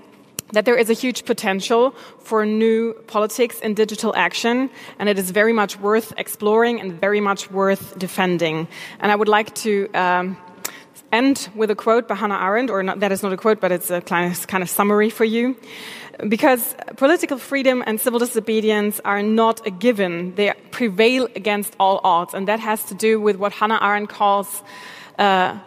that 0.54 0.66
there 0.66 0.76
is 0.76 0.90
a 0.90 0.94
huge 0.94 1.26
potential 1.26 1.92
for 2.20 2.46
new 2.46 2.94
politics 3.08 3.60
in 3.60 3.74
digital 3.74 4.14
action, 4.16 4.70
and 5.00 5.10
it 5.10 5.20
is 5.20 5.32
very 5.32 5.54
much 5.54 5.80
worth 5.80 6.14
exploring 6.18 6.80
and 6.80 6.94
very 6.94 7.20
much 7.20 7.52
worth 7.52 7.98
defending. 7.98 8.68
And 9.00 9.12
I 9.12 9.16
would 9.16 9.28
like 9.28 9.54
to 9.56 9.90
um, 9.94 10.38
end 11.12 11.50
with 11.56 11.72
a 11.72 11.76
quote 11.76 12.08
by 12.08 12.16
Hannah 12.16 12.40
Arendt, 12.42 12.70
or 12.70 12.84
not, 12.84 13.00
that 13.00 13.12
is 13.12 13.24
not 13.24 13.34
a 13.34 13.38
quote, 13.38 13.60
but 13.60 13.72
it's 13.72 13.90
a 13.90 14.02
kind 14.02 14.34
of, 14.64 14.70
summary 14.70 15.10
for 15.10 15.26
you. 15.26 15.56
Because 16.28 16.76
political 16.96 17.38
freedom 17.38 17.84
and 17.86 18.02
civil 18.02 18.20
disobedience 18.20 19.00
are 19.06 19.22
not 19.22 19.66
a 19.68 19.70
given, 19.70 20.34
they 20.36 20.54
prevail 20.72 21.28
against 21.36 21.76
all 21.80 22.02
odds. 22.04 22.34
And 22.34 22.48
that 22.48 22.60
has 22.60 22.84
to 22.86 22.96
do 22.96 23.22
with 23.22 23.36
what 23.36 23.52
Hannah 23.52 23.80
Arendt 23.82 24.10
calls 24.10 24.64
uh, 25.20 25.60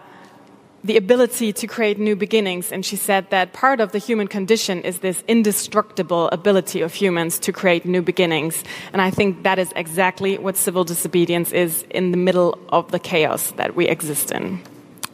the 0.83 0.97
ability 0.97 1.53
to 1.53 1.67
create 1.67 1.99
new 1.99 2.17
beginnings. 2.17 2.73
And 2.73 2.85
she 2.85 2.97
said 2.97 3.29
that 3.31 3.53
part 3.53 3.81
of 3.81 3.93
the 3.93 3.99
human 3.99 4.29
condition 4.29 4.81
is 4.83 5.01
this 5.01 5.23
indestructible 5.29 6.29
ability 6.31 6.81
of 6.81 6.95
humans 6.95 7.39
to 7.41 7.53
create 7.53 7.85
new 7.85 8.03
beginnings. 8.03 8.65
And 8.93 9.03
I 9.03 9.11
think 9.11 9.43
that 9.43 9.59
is 9.59 9.73
exactly 9.77 10.39
what 10.39 10.57
civil 10.57 10.85
disobedience 10.85 11.53
is 11.53 11.85
in 11.91 12.11
the 12.13 12.17
middle 12.17 12.59
of 12.71 12.91
the 12.91 12.99
chaos 12.99 13.51
that 13.53 13.77
we 13.77 13.89
exist 13.89 14.31
in. 14.31 14.61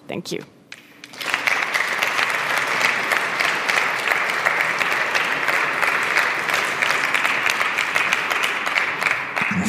Thank 0.08 0.32
you. 0.32 0.42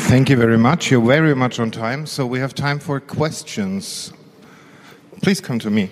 Thank 0.08 0.30
you 0.30 0.38
very 0.38 0.58
much. 0.58 0.90
You're 0.90 1.02
very 1.02 1.36
much 1.36 1.60
on 1.60 1.70
time, 1.70 2.06
so 2.06 2.26
we 2.26 2.40
have 2.40 2.56
time 2.56 2.80
for 2.80 3.02
questions. 3.02 4.14
Please 5.22 5.42
come 5.42 5.60
to 5.60 5.70
me. 5.70 5.90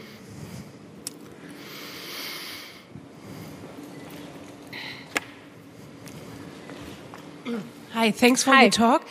Hi, 7.92 8.12
thanks 8.12 8.44
for 8.44 8.52
Hi. 8.52 8.66
the 8.66 8.72
talk. 8.72 9.08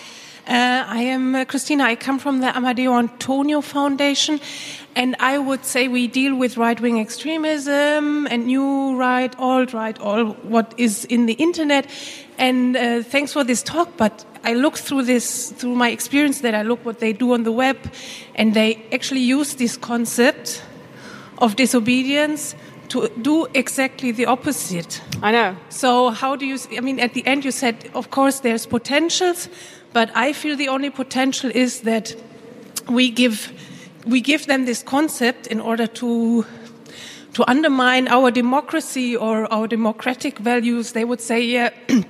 Uh, 0.46 0.84
I 0.86 1.00
am 1.04 1.34
uh, 1.34 1.46
Christina. 1.46 1.84
I 1.84 1.96
come 1.96 2.18
from 2.18 2.40
the 2.40 2.48
Amadeu 2.48 2.98
Antonio 2.98 3.62
Foundation, 3.62 4.40
and 4.94 5.16
I 5.18 5.38
would 5.38 5.64
say 5.64 5.88
we 5.88 6.06
deal 6.06 6.36
with 6.36 6.58
right 6.58 6.78
wing 6.78 7.00
extremism 7.00 8.26
and 8.26 8.46
new 8.46 8.94
right, 8.96 9.34
alt 9.38 9.72
right, 9.72 9.98
all 9.98 10.34
what 10.42 10.74
is 10.76 11.06
in 11.06 11.24
the 11.24 11.32
internet. 11.32 11.86
And 12.38 12.76
uh, 12.76 13.02
thanks 13.02 13.32
for 13.32 13.44
this 13.44 13.62
talk. 13.62 13.96
But 13.96 14.24
I 14.42 14.54
look 14.54 14.76
through 14.76 15.04
this, 15.04 15.50
through 15.52 15.74
my 15.74 15.90
experience, 15.90 16.40
that 16.40 16.54
I 16.54 16.62
look 16.62 16.84
what 16.84 16.98
they 16.98 17.12
do 17.12 17.32
on 17.32 17.44
the 17.44 17.52
web, 17.52 17.78
and 18.34 18.54
they 18.54 18.84
actually 18.92 19.20
use 19.20 19.54
this 19.54 19.76
concept 19.76 20.62
of 21.38 21.56
disobedience 21.56 22.54
to 22.88 23.08
do 23.22 23.46
exactly 23.54 24.12
the 24.12 24.26
opposite. 24.26 25.02
I 25.22 25.32
know. 25.32 25.56
So 25.68 26.10
how 26.10 26.36
do 26.36 26.46
you? 26.46 26.58
I 26.76 26.80
mean, 26.80 27.00
at 27.00 27.14
the 27.14 27.26
end, 27.26 27.44
you 27.44 27.50
said, 27.50 27.90
of 27.94 28.10
course, 28.10 28.40
there's 28.40 28.66
potentials, 28.66 29.48
but 29.92 30.10
I 30.14 30.32
feel 30.32 30.56
the 30.56 30.68
only 30.68 30.90
potential 30.90 31.50
is 31.54 31.80
that 31.80 32.14
we 32.88 33.10
give 33.10 33.52
we 34.06 34.20
give 34.20 34.46
them 34.46 34.66
this 34.66 34.82
concept 34.82 35.46
in 35.46 35.60
order 35.60 35.86
to 35.86 36.44
to 37.32 37.50
undermine 37.50 38.06
our 38.08 38.30
democracy 38.30 39.16
or 39.16 39.52
our 39.52 39.66
democratic 39.66 40.38
values. 40.38 40.92
They 40.92 41.04
would 41.04 41.20
say, 41.20 41.42
yeah, 41.42 41.70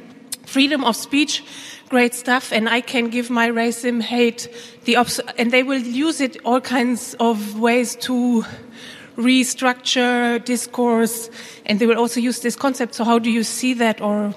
freedom 0.47 0.85
of 0.85 0.97
speech, 0.97 1.43
great 1.89 2.15
stuff, 2.15 2.53
and 2.53 2.69
I 2.69 2.81
can 2.81 3.09
give 3.09 3.31
my 3.31 3.51
racism, 3.51 4.03
hate, 4.03 4.49
the 4.85 4.97
and 5.39 5.51
they 5.51 5.63
will 5.63 5.81
use 5.81 6.21
it 6.21 6.37
all 6.45 6.61
kinds 6.61 7.15
of 7.21 7.59
ways 7.59 7.97
to 7.97 8.45
restructure 9.17 10.45
discourse, 10.45 11.31
and 11.67 11.79
they 11.79 11.87
will 11.87 11.99
also 11.99 12.21
use 12.21 12.41
this 12.41 12.57
concept. 12.57 12.95
So, 12.95 13.05
how 13.05 13.19
do 13.19 13.31
you 13.31 13.43
see 13.43 13.75
that, 13.75 14.01
or, 14.01 14.35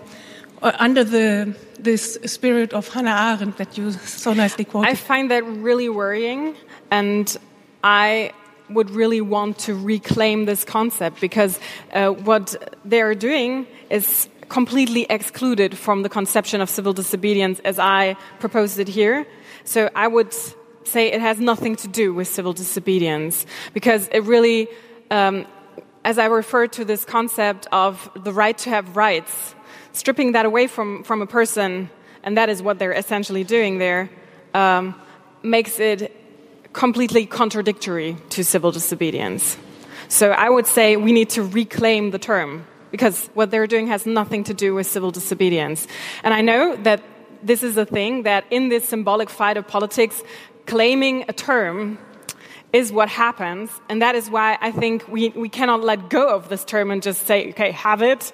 or 0.62 0.74
under 0.80 1.04
the 1.04 1.56
this 1.80 2.18
spirit 2.26 2.74
of 2.74 2.88
Hannah 2.90 3.38
Arendt 3.40 3.58
that 3.58 3.78
you 3.78 3.92
so 3.92 4.34
nicely 4.34 4.66
quoted? 4.66 4.90
I 4.90 4.96
find 4.96 5.32
that 5.32 5.44
really 5.46 5.90
worrying, 5.90 6.56
and 6.92 7.36
I 7.84 8.32
would 8.70 8.90
really 8.90 9.22
want 9.22 9.60
to 9.60 9.74
reclaim 9.74 10.46
this 10.46 10.64
concept 10.64 11.22
because 11.22 11.60
uh, 11.94 12.10
what 12.10 12.56
they 12.84 13.02
are 13.02 13.16
doing 13.16 13.66
is 13.90 14.28
completely 14.50 15.06
excluded 15.10 15.78
from 15.78 16.04
the 16.04 16.10
conception 16.10 16.62
of 16.62 16.70
civil 16.70 16.94
disobedience 16.94 17.60
as 17.64 17.80
I 17.80 18.16
proposed 18.40 18.80
it 18.80 18.88
here. 18.88 19.26
So 19.64 19.90
I 19.96 20.08
would 20.08 20.34
say 20.84 21.12
it 21.12 21.22
has 21.22 21.40
nothing 21.40 21.76
to 21.78 21.88
do 21.88 22.14
with 22.14 22.28
civil 22.28 22.54
disobedience 22.54 23.46
because 23.74 24.08
it 24.10 24.22
really, 24.22 24.70
um, 25.12 25.46
as 26.04 26.18
I 26.18 26.26
refer 26.26 26.68
to 26.68 26.86
this 26.86 27.04
concept 27.04 27.68
of 27.72 28.10
the 28.16 28.32
right 28.32 28.58
to 28.60 28.70
have 28.70 28.96
rights, 28.96 29.56
stripping 29.92 30.32
that 30.32 30.46
away 30.46 30.68
from, 30.68 31.04
from 31.04 31.22
a 31.22 31.28
person, 31.28 31.90
and 32.24 32.38
that 32.38 32.50
is 32.50 32.62
what 32.62 32.80
they're 32.80 32.94
essentially 32.94 33.44
doing 33.44 33.80
there, 33.80 34.10
um, 34.54 34.96
makes 35.44 35.80
it 35.80 36.16
completely 36.74 37.26
contradictory 37.26 38.16
to 38.30 38.44
civil 38.44 38.72
disobedience. 38.72 39.58
So 40.08 40.32
I 40.32 40.50
would 40.50 40.68
say 40.68 40.96
we 40.96 41.12
need 41.12 41.30
to 41.32 41.44
reclaim 41.44 42.12
the 42.12 42.20
term 42.20 42.66
because 42.92 43.30
what 43.34 43.52
they're 43.52 43.68
doing 43.68 43.88
has 43.88 44.06
nothing 44.06 44.44
to 44.46 44.54
do 44.54 44.74
with 44.74 44.88
civil 44.88 45.12
disobedience. 45.12 45.88
And 46.24 46.34
I 46.34 46.42
know 46.42 46.76
that 46.78 47.02
this 47.44 47.64
is 47.64 47.78
a 47.78 47.86
thing 47.86 48.24
that 48.24 48.46
in 48.50 48.70
this 48.70 48.88
symbolic 48.88 49.30
fight 49.30 49.58
of 49.58 49.68
politics, 49.68 50.24
claiming 50.66 51.26
a 51.28 51.34
term 51.34 51.98
is 52.74 52.92
what 52.92 53.10
happens. 53.10 53.72
And 53.90 54.02
that 54.02 54.16
is 54.16 54.30
why 54.30 54.58
I 54.62 54.72
think 54.72 55.08
we, 55.08 55.30
we 55.30 55.50
cannot 55.50 55.82
let 55.84 56.10
go 56.10 56.36
of 56.36 56.50
this 56.50 56.66
term 56.66 56.92
and 56.92 57.02
just 57.02 57.26
say, 57.26 57.50
okay, 57.50 57.72
have 57.72 58.02
it. 58.02 58.34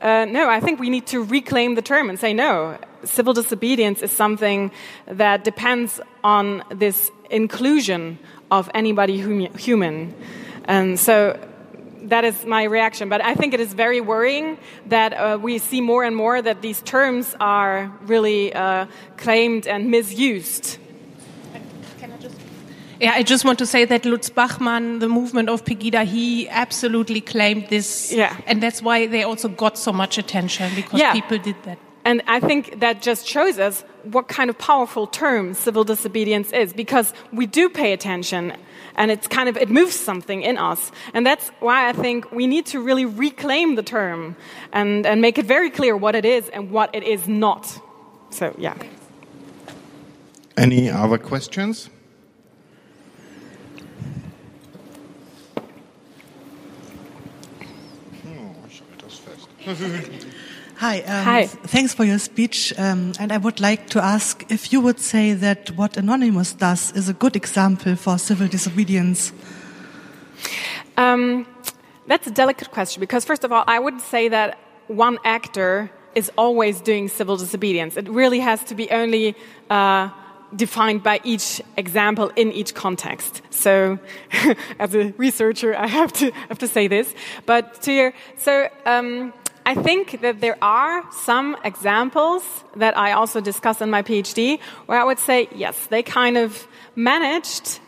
Uh, 0.00 0.24
no, 0.24 0.48
I 0.48 0.60
think 0.60 0.80
we 0.80 0.90
need 0.90 1.06
to 1.08 1.22
reclaim 1.22 1.74
the 1.74 1.82
term 1.82 2.10
and 2.10 2.18
say, 2.18 2.32
no, 2.32 2.78
civil 3.04 3.32
disobedience 3.32 4.02
is 4.02 4.10
something 4.10 4.72
that 5.06 5.44
depends 5.44 6.00
on 6.24 6.64
this 6.70 7.10
inclusion 7.30 8.18
of 8.50 8.70
anybody 8.74 9.20
hum 9.20 9.40
human. 9.56 10.14
And 10.64 10.98
so 10.98 11.38
that 12.12 12.24
is 12.24 12.44
my 12.44 12.64
reaction. 12.64 13.08
But 13.08 13.20
I 13.24 13.34
think 13.34 13.54
it 13.54 13.60
is 13.60 13.72
very 13.72 14.00
worrying 14.00 14.58
that 14.86 15.12
uh, 15.12 15.38
we 15.40 15.58
see 15.58 15.80
more 15.80 16.04
and 16.04 16.14
more 16.14 16.42
that 16.42 16.60
these 16.60 16.80
terms 16.82 17.34
are 17.40 17.90
really 18.12 18.52
uh, 18.52 18.86
claimed 19.16 19.66
and 19.66 19.90
misused. 19.90 20.78
Yeah, 23.00 23.14
I 23.16 23.24
just 23.24 23.44
want 23.44 23.58
to 23.58 23.66
say 23.66 23.84
that 23.84 24.04
Lutz 24.04 24.30
Bachmann, 24.30 25.00
the 25.00 25.08
movement 25.08 25.48
of 25.48 25.64
Pegida, 25.64 26.04
he 26.04 26.48
absolutely 26.48 27.20
claimed 27.20 27.66
this. 27.68 28.12
Yeah. 28.12 28.36
And 28.46 28.62
that's 28.62 28.80
why 28.80 29.08
they 29.08 29.24
also 29.24 29.48
got 29.48 29.76
so 29.76 29.92
much 29.92 30.18
attention 30.18 30.70
because 30.76 31.00
yeah. 31.00 31.12
people 31.12 31.38
did 31.38 31.56
that. 31.64 31.78
And 32.04 32.22
I 32.28 32.38
think 32.38 32.78
that 32.78 33.02
just 33.02 33.26
shows 33.26 33.58
us 33.58 33.84
what 34.04 34.28
kind 34.28 34.50
of 34.50 34.58
powerful 34.58 35.06
term 35.06 35.54
civil 35.54 35.84
disobedience 35.84 36.52
is 36.52 36.72
because 36.72 37.12
we 37.32 37.46
do 37.46 37.68
pay 37.68 37.92
attention 37.92 38.52
and 38.96 39.10
it's 39.10 39.26
kind 39.26 39.48
of 39.48 39.56
it 39.56 39.70
moves 39.70 39.94
something 39.98 40.42
in 40.42 40.58
us. 40.58 40.92
And 41.14 41.26
that's 41.26 41.48
why 41.60 41.88
i 41.88 41.92
think 41.92 42.30
we 42.32 42.46
need 42.46 42.66
to 42.66 42.80
really 42.80 43.04
reclaim 43.04 43.74
the 43.74 43.82
term 43.82 44.36
and, 44.72 45.06
and 45.06 45.20
make 45.20 45.38
it 45.38 45.46
very 45.46 45.70
clear 45.70 45.96
what 45.96 46.14
it 46.14 46.24
is 46.24 46.48
and 46.50 46.70
what 46.70 46.94
it 46.94 47.02
is 47.02 47.28
not. 47.28 47.80
So 48.30 48.54
yeah. 48.58 48.76
Any 50.56 50.90
other 50.90 51.18
questions 51.18 51.88
Hi. 60.82 60.98
Um, 61.02 61.24
Hi. 61.24 61.46
Thanks 61.46 61.94
for 61.94 62.04
your 62.04 62.18
speech. 62.18 62.74
Um, 62.76 63.12
and 63.20 63.30
I 63.30 63.38
would 63.38 63.60
like 63.60 63.88
to 63.90 64.02
ask 64.02 64.44
if 64.50 64.72
you 64.72 64.80
would 64.80 64.98
say 64.98 65.32
that 65.32 65.70
what 65.76 65.96
Anonymous 65.96 66.54
does 66.54 66.90
is 66.96 67.08
a 67.08 67.12
good 67.12 67.36
example 67.36 67.94
for 67.94 68.18
civil 68.18 68.48
disobedience. 68.48 69.32
Um, 70.96 71.46
that's 72.08 72.26
a 72.26 72.32
delicate 72.32 72.72
question 72.72 72.98
because, 72.98 73.24
first 73.24 73.44
of 73.44 73.52
all, 73.52 73.62
I 73.68 73.78
would 73.78 74.00
say 74.00 74.28
that 74.30 74.58
one 74.88 75.18
actor 75.24 75.88
is 76.16 76.32
always 76.36 76.80
doing 76.80 77.08
civil 77.08 77.36
disobedience. 77.36 77.96
It 77.96 78.08
really 78.08 78.40
has 78.40 78.64
to 78.64 78.74
be 78.74 78.90
only 78.90 79.36
uh, 79.70 80.08
defined 80.56 81.04
by 81.04 81.20
each 81.22 81.62
example 81.76 82.32
in 82.34 82.50
each 82.50 82.74
context. 82.74 83.40
So, 83.50 84.00
as 84.80 84.96
a 84.96 85.14
researcher, 85.16 85.76
I 85.76 85.86
have 85.86 86.12
to 86.14 86.32
have 86.48 86.58
to 86.58 86.66
say 86.66 86.88
this. 86.88 87.14
But 87.46 87.82
to 87.82 87.92
your, 87.92 88.12
so. 88.36 88.68
Um, 88.84 89.32
I 89.64 89.74
think 89.74 90.20
that 90.22 90.40
there 90.40 90.56
are 90.62 91.04
some 91.12 91.56
examples 91.64 92.42
that 92.76 92.96
I 92.96 93.12
also 93.12 93.40
discuss 93.40 93.80
in 93.80 93.90
my 93.90 94.02
PhD 94.02 94.58
where 94.86 94.98
I 95.00 95.04
would 95.04 95.18
say, 95.18 95.48
yes, 95.54 95.86
they 95.86 96.02
kind 96.02 96.36
of 96.36 96.66
managed 96.96 97.78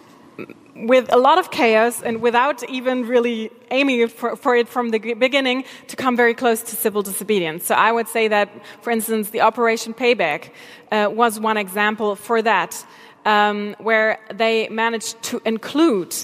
with 0.77 1.13
a 1.13 1.17
lot 1.17 1.39
of 1.39 1.51
chaos 1.51 2.03
and 2.03 2.21
without 2.21 2.69
even 2.69 3.07
really 3.07 3.51
aiming 3.71 4.09
for, 4.09 4.37
for, 4.37 4.57
it 4.57 4.69
from 4.69 4.91
the 4.91 5.15
beginning 5.15 5.65
to 5.89 5.97
come 5.97 6.17
very 6.17 6.35
close 6.35 6.63
to 6.63 6.77
civil 6.77 7.03
disobedience. 7.03 7.65
So 7.65 7.75
I 7.75 7.93
would 7.93 8.09
say 8.09 8.29
that, 8.29 8.51
for 8.83 8.91
instance, 8.91 9.31
the 9.31 9.41
Operation 9.41 9.95
Payback 9.95 10.51
uh, 10.91 11.09
was 11.11 11.39
one 11.39 11.57
example 11.57 12.17
for 12.17 12.43
that, 12.43 12.85
um, 13.25 13.77
where 13.79 14.19
they 14.33 14.69
managed 14.69 15.23
to 15.25 15.41
include 15.45 16.15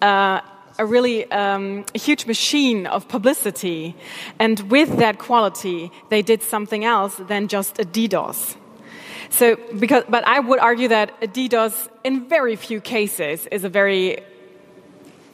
uh, 0.00 0.40
a 0.78 0.86
really 0.86 1.30
um, 1.30 1.84
a 1.94 1.98
huge 1.98 2.26
machine 2.26 2.86
of 2.86 3.08
publicity, 3.08 3.94
and 4.38 4.60
with 4.70 4.98
that 4.98 5.18
quality, 5.18 5.90
they 6.08 6.22
did 6.22 6.42
something 6.42 6.84
else 6.84 7.16
than 7.16 7.48
just 7.48 7.78
a 7.78 7.84
DDoS. 7.84 8.56
So, 9.30 9.56
because, 9.78 10.04
but 10.08 10.26
I 10.26 10.40
would 10.40 10.58
argue 10.58 10.88
that 10.88 11.12
a 11.22 11.26
DDoS, 11.26 11.88
in 12.04 12.28
very 12.28 12.56
few 12.56 12.80
cases, 12.80 13.46
is 13.52 13.64
a 13.64 13.68
very 13.68 14.18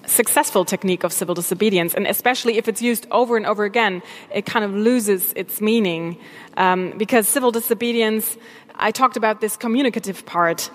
successful 0.07 0.65
technique 0.65 1.05
of 1.05 1.13
civil 1.13 1.35
disobedience, 1.35 1.95
and 1.95 2.07
especially 2.07 2.59
if 2.59 2.69
it's 2.69 2.83
used 2.83 3.07
over 3.11 3.37
and 3.37 3.47
over 3.47 3.65
again, 3.65 4.03
it 4.33 4.45
kind 4.47 4.65
of 4.65 4.73
loses 4.75 5.33
its 5.35 5.61
meaning. 5.61 6.19
Um, 6.57 6.95
because 6.99 7.29
civil 7.29 7.51
disobedience, 7.51 8.37
I 8.75 8.91
talked 8.91 9.17
about 9.17 9.41
this 9.41 9.57
communicative 9.57 10.27
part, 10.27 10.71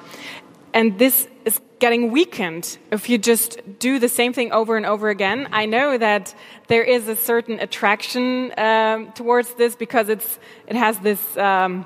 and 0.74 0.98
this 1.00 1.28
is 1.46 1.60
getting 1.80 2.12
weakened 2.12 2.78
if 2.92 3.10
you 3.10 3.18
just 3.18 3.60
do 3.80 4.00
the 4.00 4.10
same 4.10 4.34
thing 4.34 4.52
over 4.52 4.78
and 4.78 4.86
over 4.86 5.10
again. 5.10 5.48
I 5.52 5.66
know 5.66 5.98
that 5.98 6.36
there 6.68 6.84
is 6.84 7.08
a 7.08 7.16
certain 7.16 7.60
attraction 7.60 8.54
um, 8.58 9.12
towards 9.14 9.54
this 9.56 9.76
because 9.76 10.10
it's 10.10 10.40
it 10.68 10.76
has 10.76 11.00
this 11.00 11.38
um, 11.38 11.86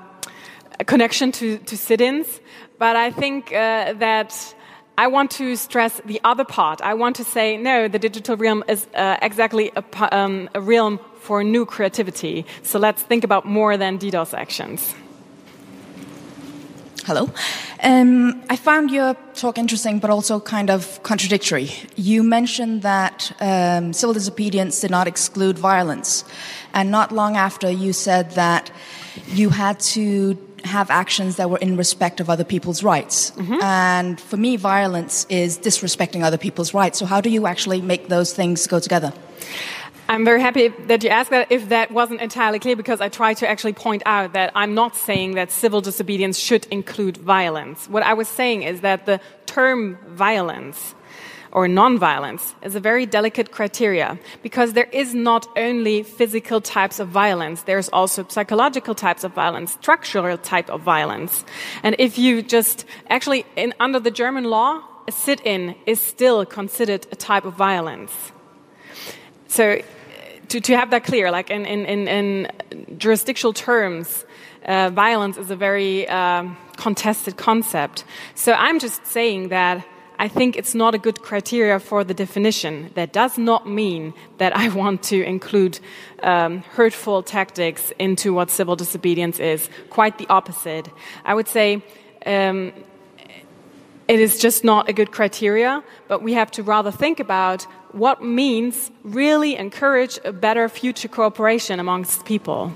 connection 0.86 1.32
to, 1.32 1.58
to 1.58 1.76
sit-ins, 1.76 2.40
but 2.78 2.96
I 2.96 3.10
think 3.10 3.52
uh, 3.52 3.94
that. 3.94 4.54
I 4.96 5.08
want 5.08 5.32
to 5.32 5.56
stress 5.56 6.00
the 6.04 6.20
other 6.22 6.44
part. 6.44 6.80
I 6.80 6.94
want 6.94 7.16
to 7.16 7.24
say, 7.24 7.56
no, 7.56 7.88
the 7.88 7.98
digital 7.98 8.36
realm 8.36 8.62
is 8.68 8.86
uh, 8.94 9.16
exactly 9.22 9.72
a, 9.74 9.82
um, 10.16 10.48
a 10.54 10.60
realm 10.60 11.00
for 11.16 11.42
new 11.42 11.66
creativity. 11.66 12.46
So 12.62 12.78
let's 12.78 13.02
think 13.02 13.24
about 13.24 13.44
more 13.44 13.76
than 13.76 13.98
DDoS 13.98 14.34
actions. 14.34 14.94
Hello. 17.06 17.28
Um, 17.82 18.42
I 18.48 18.56
found 18.56 18.90
your 18.90 19.14
talk 19.34 19.58
interesting, 19.58 19.98
but 19.98 20.08
also 20.08 20.40
kind 20.40 20.70
of 20.70 21.02
contradictory. 21.02 21.70
You 21.96 22.22
mentioned 22.22 22.80
that 22.80 23.30
um, 23.40 23.92
civil 23.92 24.14
disobedience 24.14 24.80
did 24.80 24.90
not 24.90 25.06
exclude 25.06 25.58
violence, 25.58 26.24
and 26.72 26.90
not 26.90 27.12
long 27.12 27.36
after, 27.36 27.70
you 27.70 27.92
said 27.92 28.30
that 28.32 28.70
you 29.26 29.50
had 29.50 29.80
to 29.80 30.38
have 30.64 30.88
actions 30.88 31.36
that 31.36 31.50
were 31.50 31.58
in 31.58 31.76
respect 31.76 32.20
of 32.20 32.30
other 32.30 32.44
people's 32.44 32.82
rights. 32.82 33.32
Mm-hmm. 33.32 33.62
And 33.62 34.18
for 34.18 34.38
me, 34.38 34.56
violence 34.56 35.26
is 35.28 35.58
disrespecting 35.58 36.22
other 36.22 36.38
people's 36.38 36.72
rights. 36.72 36.98
So, 36.98 37.04
how 37.04 37.20
do 37.20 37.28
you 37.28 37.46
actually 37.46 37.82
make 37.82 38.08
those 38.08 38.32
things 38.32 38.66
go 38.66 38.80
together? 38.80 39.12
I'm 40.06 40.24
very 40.24 40.42
happy 40.42 40.68
that 40.68 41.02
you 41.02 41.08
asked 41.08 41.30
that 41.30 41.50
if 41.50 41.70
that 41.70 41.90
wasn't 41.90 42.20
entirely 42.20 42.58
clear 42.58 42.76
because 42.76 43.00
I 43.00 43.08
tried 43.08 43.38
to 43.38 43.48
actually 43.48 43.72
point 43.72 44.02
out 44.04 44.34
that 44.34 44.52
I'm 44.54 44.74
not 44.74 44.96
saying 44.96 45.34
that 45.36 45.50
civil 45.50 45.80
disobedience 45.80 46.38
should 46.38 46.66
include 46.70 47.16
violence. 47.16 47.88
What 47.88 48.02
I 48.02 48.12
was 48.12 48.28
saying 48.28 48.64
is 48.64 48.82
that 48.82 49.06
the 49.06 49.18
term 49.46 49.96
violence 50.08 50.94
or 51.52 51.68
non-violence 51.68 52.54
is 52.62 52.74
a 52.74 52.80
very 52.80 53.06
delicate 53.06 53.50
criteria 53.50 54.18
because 54.42 54.74
there 54.74 54.90
is 54.92 55.14
not 55.14 55.46
only 55.56 56.02
physical 56.02 56.60
types 56.60 57.00
of 57.00 57.08
violence, 57.08 57.62
there's 57.62 57.88
also 57.88 58.26
psychological 58.28 58.94
types 58.94 59.24
of 59.24 59.32
violence, 59.32 59.72
structural 59.72 60.36
type 60.36 60.68
of 60.68 60.82
violence. 60.82 61.46
And 61.82 61.96
if 61.98 62.18
you 62.18 62.42
just 62.42 62.84
actually 63.08 63.46
in, 63.56 63.72
under 63.80 64.00
the 64.00 64.10
German 64.10 64.44
law, 64.44 64.82
a 65.08 65.12
sit-in 65.12 65.76
is 65.86 65.98
still 65.98 66.44
considered 66.44 67.06
a 67.10 67.16
type 67.16 67.46
of 67.46 67.54
violence. 67.54 68.32
So 69.54 69.80
to, 70.48 70.60
to 70.60 70.76
have 70.76 70.90
that 70.90 71.04
clear, 71.04 71.30
like 71.30 71.48
in, 71.48 71.64
in, 71.64 71.86
in, 71.86 72.08
in 72.08 72.98
jurisdictional 72.98 73.52
terms, 73.52 74.24
uh, 74.64 74.90
violence 74.90 75.36
is 75.36 75.48
a 75.48 75.54
very 75.54 76.08
um, 76.08 76.56
contested 76.76 77.36
concept. 77.36 78.04
So 78.34 78.52
I'm 78.52 78.80
just 78.80 79.06
saying 79.06 79.50
that 79.50 79.86
I 80.18 80.26
think 80.26 80.56
it's 80.56 80.74
not 80.74 80.92
a 80.96 80.98
good 80.98 81.22
criteria 81.22 81.78
for 81.78 82.02
the 82.02 82.14
definition. 82.14 82.90
That 82.94 83.12
does 83.12 83.38
not 83.38 83.68
mean 83.68 84.12
that 84.38 84.56
I 84.56 84.68
want 84.80 85.04
to 85.04 85.22
include 85.22 85.78
um, 86.24 86.64
hurtful 86.72 87.22
tactics 87.22 87.92
into 88.00 88.34
what 88.34 88.50
civil 88.50 88.74
disobedience 88.74 89.38
is. 89.38 89.70
Quite 89.88 90.18
the 90.18 90.26
opposite. 90.30 90.88
I 91.24 91.32
would 91.32 91.46
say 91.46 91.80
um, 92.26 92.72
it 94.08 94.18
is 94.18 94.40
just 94.40 94.64
not 94.64 94.88
a 94.88 94.92
good 94.92 95.12
criteria, 95.12 95.84
but 96.08 96.22
we 96.22 96.32
have 96.32 96.50
to 96.52 96.64
rather 96.64 96.90
think 96.90 97.20
about 97.20 97.68
what 97.94 98.22
means 98.22 98.90
really 99.02 99.56
encourage 99.56 100.18
a 100.24 100.32
better 100.32 100.68
future 100.68 101.08
cooperation 101.08 101.80
amongst 101.80 102.24
people. 102.24 102.72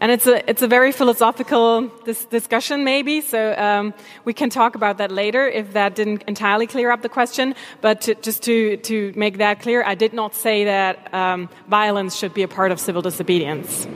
And 0.00 0.10
it's 0.10 0.26
a, 0.26 0.48
it's 0.50 0.62
a 0.62 0.66
very 0.66 0.90
philosophical 0.90 1.86
dis 2.04 2.24
discussion, 2.24 2.82
maybe, 2.82 3.20
so 3.20 3.54
um, 3.56 3.94
we 4.24 4.32
can 4.32 4.50
talk 4.50 4.74
about 4.74 4.98
that 4.98 5.12
later 5.12 5.46
if 5.46 5.74
that 5.74 5.94
didn't 5.94 6.24
entirely 6.26 6.66
clear 6.66 6.90
up 6.90 7.02
the 7.02 7.08
question. 7.08 7.54
But 7.80 8.00
to, 8.02 8.16
just 8.16 8.42
to, 8.42 8.78
to 8.78 9.12
make 9.14 9.38
that 9.38 9.60
clear, 9.60 9.84
I 9.84 9.94
did 9.94 10.12
not 10.12 10.34
say 10.34 10.64
that 10.64 11.14
um, 11.14 11.48
violence 11.68 12.16
should 12.16 12.34
be 12.34 12.42
a 12.42 12.48
part 12.48 12.72
of 12.72 12.80
civil 12.80 13.00
disobedience. 13.00 13.86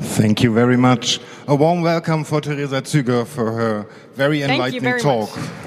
Thank 0.00 0.42
you 0.42 0.54
very 0.54 0.78
much. 0.78 1.20
A 1.48 1.54
warm 1.54 1.82
welcome 1.82 2.24
for 2.24 2.40
Theresa 2.40 2.80
Züger 2.80 3.26
for 3.26 3.52
her 3.52 3.86
very 4.14 4.42
enlightening 4.42 4.82
very 4.82 5.00
talk. 5.00 5.36
Much. 5.36 5.61